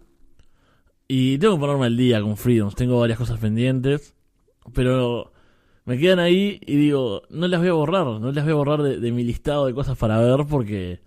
[1.12, 4.14] Y tengo que ponerme al día con Freedoms, tengo varias cosas pendientes,
[4.74, 5.32] pero
[5.86, 8.82] me quedan ahí y digo, no las voy a borrar, no las voy a borrar
[8.82, 11.00] de, de mi listado de cosas para ver porque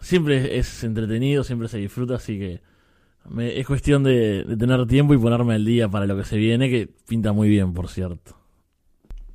[0.00, 2.62] siempre es entretenido, siempre se disfruta, así que
[3.30, 6.38] me- es cuestión de, de tener tiempo y ponerme al día para lo que se
[6.38, 8.36] viene, que pinta muy bien, por cierto.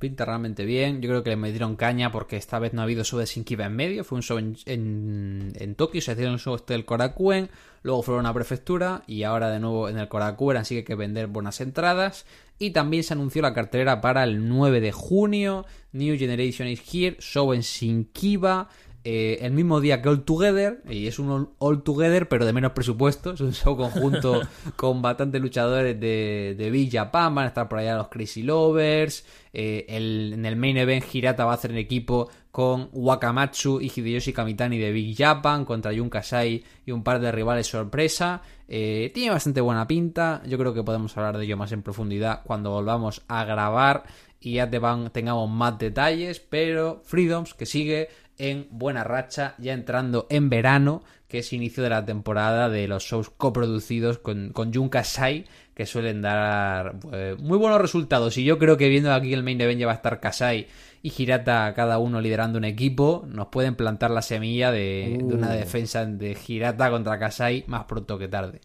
[0.00, 1.02] Pinta realmente bien.
[1.02, 3.66] Yo creo que le metieron caña porque esta vez no ha habido show de Shinkiba
[3.66, 4.02] en medio.
[4.02, 6.00] Fue un show en, en, Tokio.
[6.00, 7.50] Se hicieron un show este del Korakuen.
[7.82, 9.02] Luego fueron a prefectura.
[9.06, 10.56] Y ahora de nuevo en el Korakuen.
[10.56, 12.24] Así que hay que vender buenas entradas.
[12.58, 15.66] Y también se anunció la cartelera para el 9 de junio.
[15.92, 17.18] New Generation is Here.
[17.20, 18.70] Show en Shinkiba.
[19.04, 20.82] Eh, el mismo día que All Together.
[20.88, 23.32] Y es un All, Together, pero de menos presupuesto.
[23.32, 24.40] Es un show conjunto
[24.76, 27.34] con bastantes luchadores de, de Big Japan.
[27.34, 29.24] Van a estar por allá los Crazy Lovers.
[29.52, 33.90] eh, el- en el main event, Hirata va a hacer en equipo con Wakamatsu y
[33.94, 38.42] Hideyoshi Kamitani de Big Japan contra Jun Kasai y un par de rivales sorpresa.
[38.68, 40.42] Eh, tiene bastante buena pinta.
[40.46, 44.04] Yo creo que podemos hablar de ello más en profundidad cuando volvamos a grabar
[44.40, 46.40] y ya te van- tengamos más detalles.
[46.40, 48.08] Pero Freedoms que sigue
[48.40, 53.04] en buena racha, ya entrando en verano, que es inicio de la temporada de los
[53.04, 58.36] shows coproducidos con, con Jun Kasai, que suelen dar eh, muy buenos resultados.
[58.36, 60.66] Y yo creo que viendo aquí el main event ya va a estar Kasai
[61.02, 65.50] y Hirata, cada uno liderando un equipo, nos pueden plantar la semilla de, de una
[65.50, 65.56] Uh.
[65.56, 68.60] defensa de Hirata contra Kasai más pronto que tarde.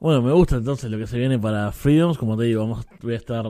[0.00, 2.18] Bueno, me gusta entonces lo que se viene para Freedoms.
[2.18, 3.46] Como te digo, vamos, voy a estar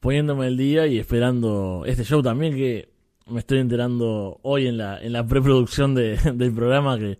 [0.00, 2.88] poniéndome el día y esperando este show también que
[3.26, 7.18] me estoy enterando hoy en la, en la preproducción de- del programa que,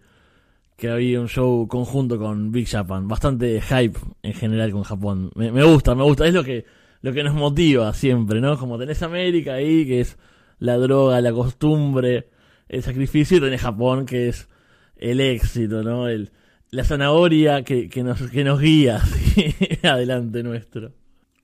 [0.77, 3.09] que había un show conjunto con Big Japan.
[3.09, 5.31] Bastante hype en general con Japón.
[5.35, 6.27] Me, me gusta, me gusta.
[6.27, 6.65] Es lo que,
[7.03, 8.57] lo que nos motiva siempre, ¿no?
[8.59, 10.19] Como tenés América ahí, que es
[10.59, 12.29] la droga, la costumbre,
[12.69, 14.49] el sacrificio, y tenés Japón, que es
[14.97, 16.09] el éxito, ¿no?
[16.09, 16.31] El,
[16.71, 20.93] la zanahoria que, que, nos, que nos guía así, adelante nuestro.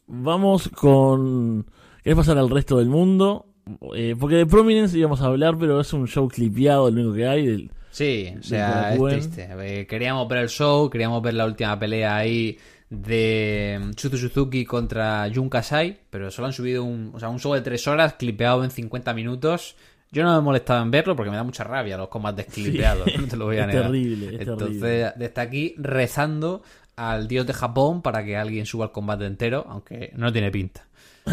[0.07, 1.67] Vamos con...
[2.03, 3.47] ¿Querés pasar al resto del mundo?
[3.95, 7.27] Eh, porque de Prominence íbamos a hablar, pero es un show clipeado, el único que
[7.27, 7.47] hay.
[7.47, 9.49] del- Sí, o Del sea, es triste.
[9.61, 12.59] Eh, Queríamos ver el show, queríamos ver la última pelea ahí
[12.89, 17.39] de mm, Chuzu Suzuki contra Jun Kasai, pero solo han subido un, o sea, un
[17.39, 19.77] show de 3 horas clipeado en 50 minutos.
[20.11, 23.07] Yo no me he molestado en verlo porque me da mucha rabia los combates clipeados,
[23.19, 23.83] no te lo voy a es negar.
[23.85, 25.13] terrible, es Entonces, terrible.
[25.17, 26.63] desde aquí rezando
[26.97, 30.87] al dios de Japón para que alguien suba al combate entero, aunque no tiene pinta.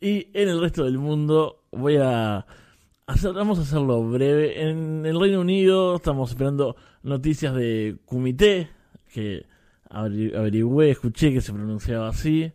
[0.00, 2.46] y en el resto del mundo voy a
[3.06, 4.68] hacer, vamos a hacerlo breve.
[4.68, 8.70] En el Reino Unido estamos esperando noticias de Kumite,
[9.12, 9.46] que
[9.90, 12.52] averigüé, escuché que se pronunciaba así.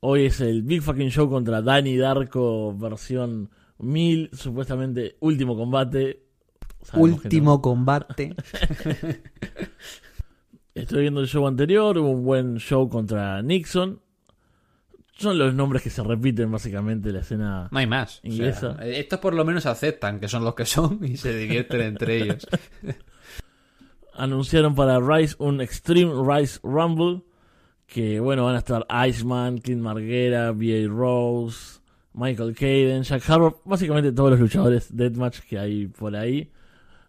[0.00, 6.22] Hoy es el Big Fucking Show contra Danny Darko versión 1000, supuestamente último combate.
[6.92, 8.34] último combate.
[10.74, 14.03] Estoy viendo el show anterior, hubo un buen show contra Nixon.
[15.16, 18.20] Son los nombres que se repiten básicamente en la escena no hay más.
[18.24, 18.76] inglesa.
[18.82, 22.46] estos por lo menos aceptan que son los que son y se divierten entre ellos.
[24.12, 27.22] Anunciaron para Rise un Extreme Rise Rumble.
[27.86, 30.88] Que bueno, van a estar Iceman, Clint Marguera, B.A.
[30.88, 31.80] Rose,
[32.14, 33.60] Michael Caden, Jack Harbour.
[33.64, 36.50] Básicamente todos los luchadores Deathmatch que hay por ahí.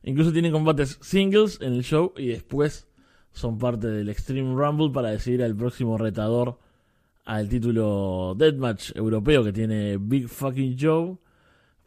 [0.03, 2.87] Incluso tienen combates singles en el show y después
[3.31, 6.59] son parte del Extreme Rumble para decidir al próximo retador
[7.25, 11.17] al título Deathmatch europeo que tiene Big Fucking Joe.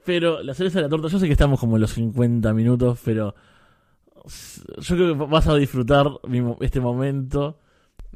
[0.04, 2.98] Pero la cereza de la torta, yo sé que estamos como en los 50 minutos,
[3.04, 3.34] pero
[4.78, 6.06] yo creo que vas a disfrutar
[6.60, 7.58] este momento.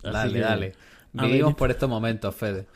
[0.03, 0.73] Dale, dale.
[1.13, 2.67] Vivimos por estos momentos, Fede.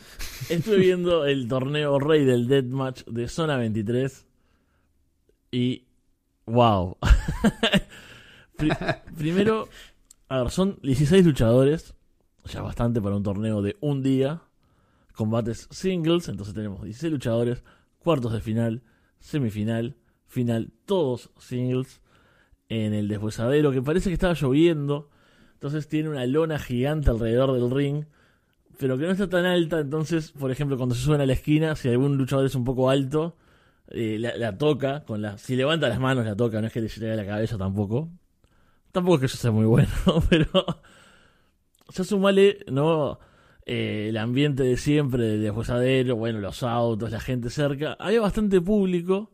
[0.50, 4.26] Estuve viendo el torneo rey del Deathmatch de Zona 23
[5.50, 5.86] y
[6.44, 6.98] wow.
[9.16, 9.68] Primero,
[10.28, 11.94] a ver, son 16 luchadores,
[12.52, 14.42] ya bastante para un torneo de un día.
[15.14, 17.64] Combates singles, entonces tenemos 16 luchadores,
[17.98, 18.82] cuartos de final,
[19.18, 22.02] semifinal, final, todos singles.
[22.68, 25.08] En el deshuesadero, que parece que estaba lloviendo.
[25.54, 28.06] Entonces tiene una lona gigante alrededor del ring,
[28.78, 29.78] pero que no está tan alta.
[29.80, 32.90] Entonces, por ejemplo, cuando se suben a la esquina, si algún luchador es un poco
[32.90, 33.36] alto,
[33.88, 35.04] eh, la, toca.
[35.04, 36.60] con la Si levanta las manos, la toca.
[36.60, 38.10] No es que le llegue a la cabeza tampoco.
[38.92, 39.88] Tampoco es que eso sea muy bueno,
[40.30, 40.48] pero
[41.94, 43.18] ya sumale, ¿no?
[43.64, 47.96] Eh, el ambiente de siempre, del deshuesadero, bueno, los autos, la gente cerca.
[47.98, 49.32] Había bastante público,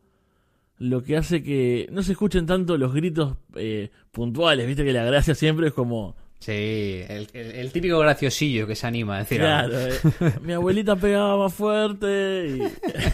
[0.79, 4.67] lo que hace que no se escuchen tanto los gritos eh, puntuales.
[4.67, 6.17] Viste que la gracia siempre es como.
[6.39, 9.39] Sí, el, típico graciosillo que se anima a decir.
[9.39, 9.93] Claro, eh,
[10.43, 12.49] mi abuelita pegaba más fuerte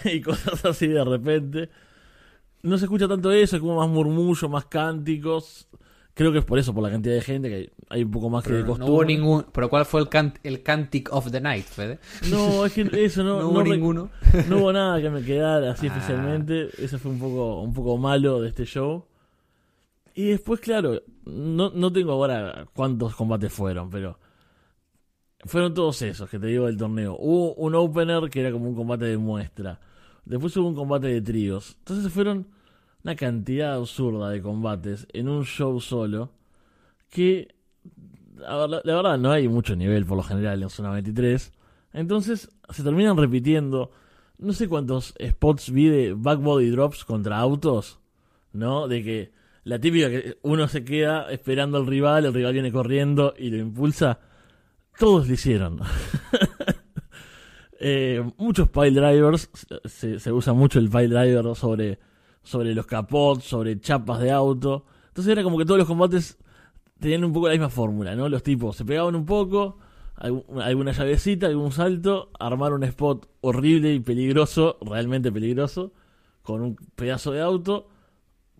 [0.05, 1.68] y, y cosas así de repente.
[2.62, 5.68] No se escucha tanto eso, es como más murmullo, más cánticos.
[6.19, 8.43] Creo que es por eso, por la cantidad de gente, que hay un poco más
[8.43, 8.89] que de costumbre.
[8.89, 9.47] No hubo ningún...
[9.53, 12.01] ¿Pero cuál fue el, el Cantic of the Night, Fede?
[12.29, 13.39] No, es que eso no...
[13.41, 14.11] no hubo ninguno.
[14.49, 15.93] no hubo nada que me quedara así ah.
[15.95, 16.71] especialmente.
[16.77, 19.05] Eso fue un poco, un poco malo de este show.
[20.12, 24.19] Y después, claro, no, no tengo ahora cuántos combates fueron, pero...
[25.45, 27.16] Fueron todos esos que te digo del torneo.
[27.16, 29.79] Hubo un opener que era como un combate de muestra.
[30.25, 31.77] Después hubo un combate de tríos.
[31.79, 32.58] Entonces fueron
[33.05, 36.32] una cantidad absurda de combates en un show solo
[37.11, 37.55] que
[38.36, 41.53] la, verdad no hay mucho nivel por lo general en Zona 23.
[41.92, 43.90] Entonces se terminan repitiendo.
[44.38, 47.99] No sé cuántos spots vi de backbody drops contra autos,
[48.53, 48.86] ¿no?
[48.86, 49.32] De que
[49.64, 53.57] la típica que uno se queda esperando al rival, el rival viene corriendo y lo
[53.57, 54.20] impulsa.
[54.96, 55.80] Todos lo hicieron.
[57.80, 59.51] eh, muchos pile drivers,
[59.84, 61.99] se, se, usa mucho el pile driver sobre
[62.49, 64.86] sobre los capots, sobre chapas de auto.
[65.09, 66.38] Entonces era como que todos los combates
[66.99, 68.26] tenían un poco la misma fórmula, ¿no?
[68.30, 69.76] Los tipos se pegaban un poco,
[70.16, 75.92] alguna llavecita, algún salto, armar un spot horrible y peligroso, realmente peligroso,
[76.42, 77.90] con un pedazo de auto,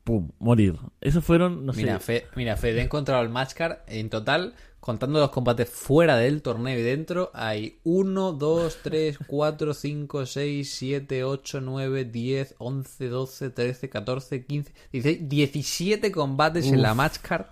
[0.05, 0.77] pum, morir.
[1.01, 2.27] Esos fueron, no mira, sé.
[2.37, 6.83] mira, Fede, he encontrado el matchcard en total contando los combates fuera del torneo y
[6.83, 13.89] dentro, hay 1, 2, 3, 4, 5, 6, 7, 8, 9, 10, 11, 12, 13,
[13.89, 17.47] 14, 15, 16, 17 combates en la matchcard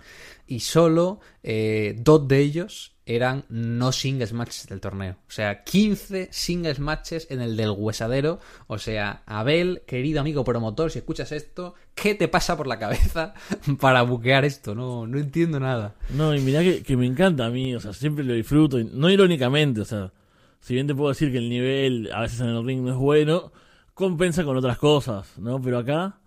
[0.47, 5.13] y solo eh, dos de ellos eran no singles matches del torneo.
[5.29, 8.41] O sea, 15 singles matches en el del huesadero.
[8.67, 13.33] O sea, Abel, querido amigo promotor, si escuchas esto, ¿qué te pasa por la cabeza
[13.81, 14.75] para buquear esto?
[14.75, 15.95] No, no entiendo nada.
[16.11, 19.83] No, y mirá que, me encanta a mí, o sea, siempre lo disfruto, no irónicamente,
[19.83, 20.13] o sea,
[20.59, 22.97] si bien te puedo decir que el nivel a veces en el ring no es
[22.97, 23.53] bueno,
[23.95, 25.61] compensa con otras cosas, ¿no?
[25.63, 26.19] Pero acá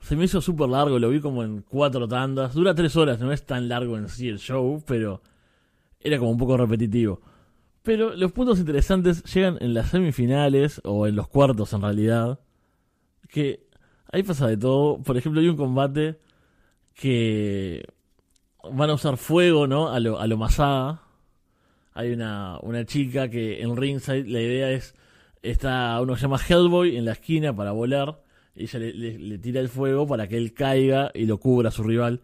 [0.00, 3.32] se me hizo súper largo, lo vi como en cuatro tandas, dura tres horas, no
[3.32, 5.20] es tan largo en sí el show, pero
[6.02, 7.20] era como un poco repetitivo.
[7.82, 12.38] Pero los puntos interesantes llegan en las semifinales o en los cuartos en realidad.
[13.28, 13.66] Que
[14.10, 15.02] ahí pasa de todo.
[15.02, 16.18] Por ejemplo, hay un combate
[16.94, 17.84] que
[18.70, 19.88] van a usar fuego, ¿no?
[19.88, 21.02] A lo, a lo masada.
[21.94, 24.94] Hay una, una chica que en ringside la idea es,
[25.42, 28.22] está uno se llama Hellboy en la esquina para volar.
[28.54, 31.72] Y ella le, le tira el fuego para que él caiga y lo cubra a
[31.72, 32.20] su rival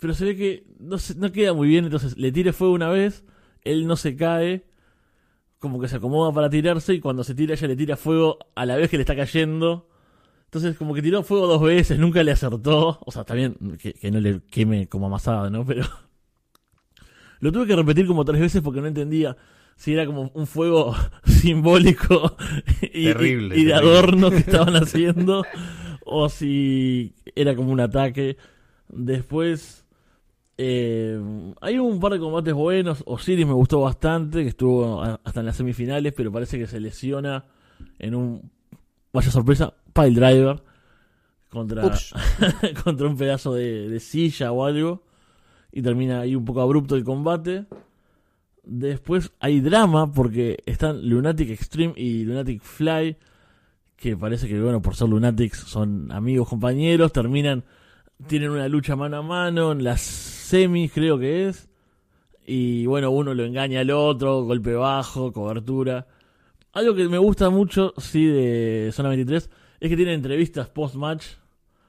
[0.00, 2.88] pero se ve que no, se- no queda muy bien, entonces le tira fuego una
[2.88, 3.24] vez,
[3.62, 4.64] él no se cae,
[5.58, 8.66] como que se acomoda para tirarse y cuando se tira ella le tira fuego a
[8.66, 9.88] la vez que le está cayendo.
[10.46, 13.00] Entonces como que tiró fuego dos veces, nunca le acertó.
[13.04, 15.64] O sea, también que, que no le queme como amasada, ¿no?
[15.64, 15.84] Pero
[17.40, 19.36] lo tuve que repetir como tres veces porque no entendía
[19.76, 22.36] si era como un fuego simbólico
[22.82, 23.74] y, Terrible, y- y de terrible.
[23.74, 25.44] adorno que estaban haciendo
[26.04, 28.36] o si era como un ataque.
[28.88, 29.83] Después
[30.56, 31.20] eh,
[31.60, 33.02] hay un par de combates buenos.
[33.06, 37.44] Osiris me gustó bastante, que estuvo hasta en las semifinales, pero parece que se lesiona
[37.98, 38.50] en un,
[39.12, 40.62] vaya sorpresa, pile driver
[41.48, 41.90] contra,
[42.84, 45.02] contra un pedazo de, de silla o algo.
[45.72, 47.66] Y termina ahí un poco abrupto el combate.
[48.62, 53.16] Después hay drama porque están Lunatic Extreme y Lunatic Fly.
[53.96, 57.12] Que parece que, bueno, por ser Lunatics son amigos, compañeros.
[57.12, 57.64] Terminan,
[58.26, 61.68] tienen una lucha mano a mano en las semis, creo que es.
[62.46, 66.06] Y bueno, uno lo engaña al otro, golpe bajo, cobertura.
[66.72, 69.50] Algo que me gusta mucho, sí, de Zona 23,
[69.80, 71.24] es que tienen entrevistas post-match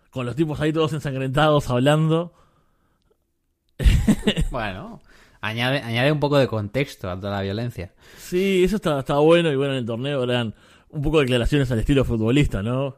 [0.09, 2.33] con los tipos ahí todos ensangrentados hablando.
[4.51, 5.01] Bueno,
[5.41, 7.93] añade, añade un poco de contexto a toda la violencia.
[8.17, 10.55] Sí, eso está, está bueno y bueno en el torneo eran
[10.89, 12.95] un poco de declaraciones al estilo futbolista, ¿no?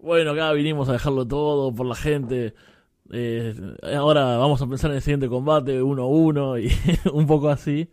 [0.00, 2.54] Bueno, acá vinimos a dejarlo todo por la gente.
[3.10, 3.54] eh,
[3.96, 6.70] ahora vamos a pensar en el siguiente combate, uno a uno y
[7.12, 7.90] un poco así.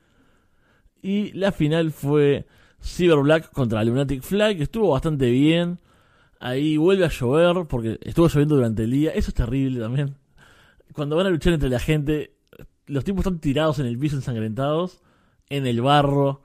[1.01, 2.45] Y la final fue
[2.82, 5.80] Cyber Black contra Lunatic Fly, que estuvo bastante bien.
[6.39, 9.12] Ahí vuelve a llover, porque estuvo lloviendo durante el día.
[9.12, 10.16] Eso es terrible también.
[10.93, 12.36] Cuando van a luchar entre la gente,
[12.88, 15.01] los tipos están tirados en el piso ensangrentados,
[15.49, 16.41] en el barro.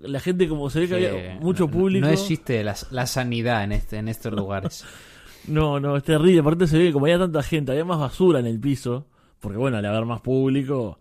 [0.00, 2.06] La gente, como se ve que había mucho no- público.
[2.06, 4.84] No existe la, la sanidad en, este, en estos lugares.
[5.48, 6.40] No, no, es terrible.
[6.40, 9.06] Aparte se ve que como había tanta gente, había más basura en el piso.
[9.40, 10.98] Porque bueno, al haber más público,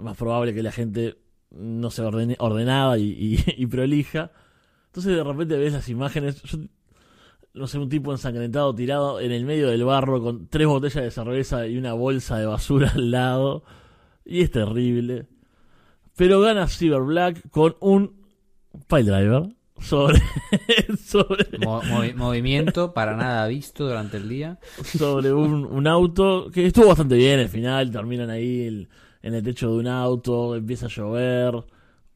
[0.00, 1.18] más probable que la gente
[1.50, 4.32] no se ordene, ordenada y, y- y prolija.
[4.86, 6.42] Entonces de repente ves las imágenes.
[6.42, 6.58] Yo,
[7.52, 11.10] no sé, un tipo ensangrentado tirado en el medio del barro con tres botellas de
[11.10, 13.62] cerveza y una bolsa de basura al lado.
[14.24, 15.26] Y es terrible.
[16.16, 18.21] Pero gana Cyber Black con un
[18.88, 19.48] pile driver
[19.80, 20.20] sobre,
[21.04, 24.58] sobre Mo- movi- movimiento para nada visto durante el día.
[24.84, 28.88] sobre un, un auto que estuvo bastante bien al final, terminan ahí el-
[29.22, 31.54] en el techo de un auto, empieza a llover,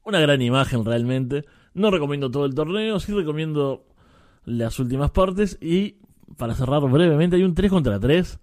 [0.04, 1.44] una gran imagen realmente.
[1.74, 3.84] No recomiendo todo el torneo, sí recomiendo
[4.44, 5.98] las últimas partes y
[6.36, 8.38] para cerrar brevemente hay un 3 contra 3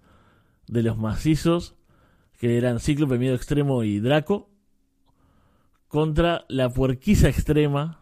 [0.68, 1.74] de los macizos
[2.38, 4.50] que eran Cíclope, Miedo Extremo y Draco
[5.88, 8.00] contra la puerquiza extrema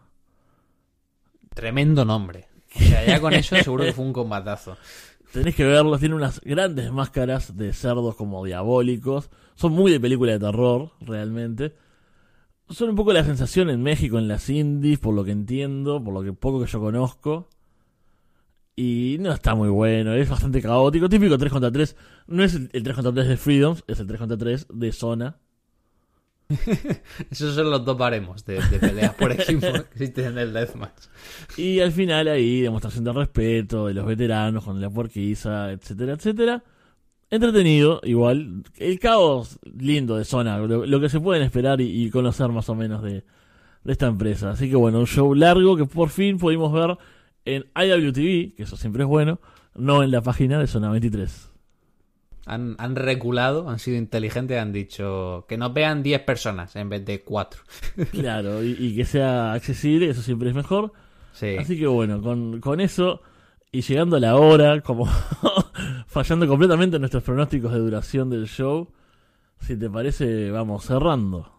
[1.53, 2.47] Tremendo nombre.
[2.75, 4.77] O sea, ya con eso seguro que fue un combatazo.
[5.33, 9.31] Tenés que verlos, tienen unas grandes máscaras de cerdos como diabólicos.
[9.55, 11.75] Son muy de película de terror, realmente.
[12.69, 16.13] Son un poco la sensación en México, en las indies, por lo que entiendo, por
[16.13, 17.49] lo que poco que yo conozco.
[18.75, 21.09] Y no está muy bueno, es bastante caótico.
[21.09, 21.95] Típico 3 contra 3.
[22.27, 24.91] No es el el 3 contra 3 de Freedoms, es el 3 contra 3 de
[24.91, 25.37] Zona.
[27.31, 31.05] Esos son los dos baremos de, de peleas por equipo que existen en el Deathmatch.
[31.57, 36.63] Y al final ahí, demostración de respeto de los veteranos con la puerquiza, etcétera, etcétera.
[37.29, 38.63] Entretenido, igual.
[38.77, 42.69] El caos lindo de zona, lo, lo que se pueden esperar y, y conocer más
[42.69, 43.23] o menos de,
[43.83, 44.51] de esta empresa.
[44.51, 46.97] Así que bueno, un show largo que por fin pudimos ver
[47.45, 49.39] en IWTV, que eso siempre es bueno,
[49.75, 51.52] no en la página de Zona 23.
[52.45, 57.05] Han, han reculado, han sido inteligentes, han dicho que nos vean 10 personas en vez
[57.05, 57.61] de 4.
[58.11, 60.91] Claro, y, y que sea accesible, eso siempre es mejor.
[61.31, 61.55] Sí.
[61.57, 63.21] Así que bueno, con, con eso
[63.71, 65.07] y llegando a la hora, como
[66.07, 68.87] fallando completamente en nuestros pronósticos de duración del show,
[69.59, 71.52] si te parece, vamos cerrando.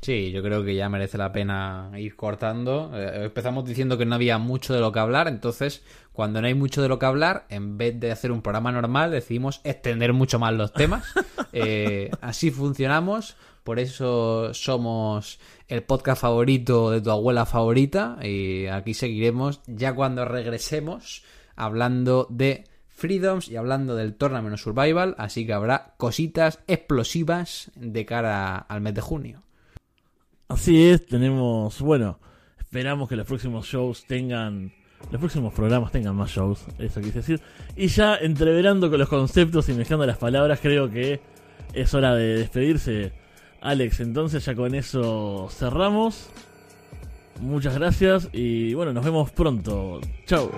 [0.00, 2.90] Sí, yo creo que ya merece la pena ir cortando.
[2.94, 5.82] Eh, empezamos diciendo que no había mucho de lo que hablar, entonces
[6.12, 9.10] cuando no hay mucho de lo que hablar, en vez de hacer un programa normal,
[9.10, 11.04] decidimos extender mucho más los temas.
[11.58, 13.34] Eh, así funcionamos,
[13.64, 15.38] por eso somos
[15.68, 21.24] el podcast favorito de tu abuela favorita y aquí seguiremos ya cuando regresemos
[21.54, 28.58] hablando de Freedoms y hablando del Tournament Survival, así que habrá cositas explosivas de cara
[28.58, 29.45] al mes de junio.
[30.48, 32.20] Así es, tenemos, bueno,
[32.58, 34.72] esperamos que los próximos shows tengan,
[35.10, 37.40] los próximos programas tengan más shows, eso quise decir.
[37.74, 41.20] Y ya entreverando con los conceptos y mezclando las palabras, creo que
[41.72, 43.12] es hora de despedirse.
[43.60, 46.30] Alex, entonces ya con eso cerramos.
[47.40, 50.00] Muchas gracias y bueno, nos vemos pronto.
[50.26, 50.50] Chao.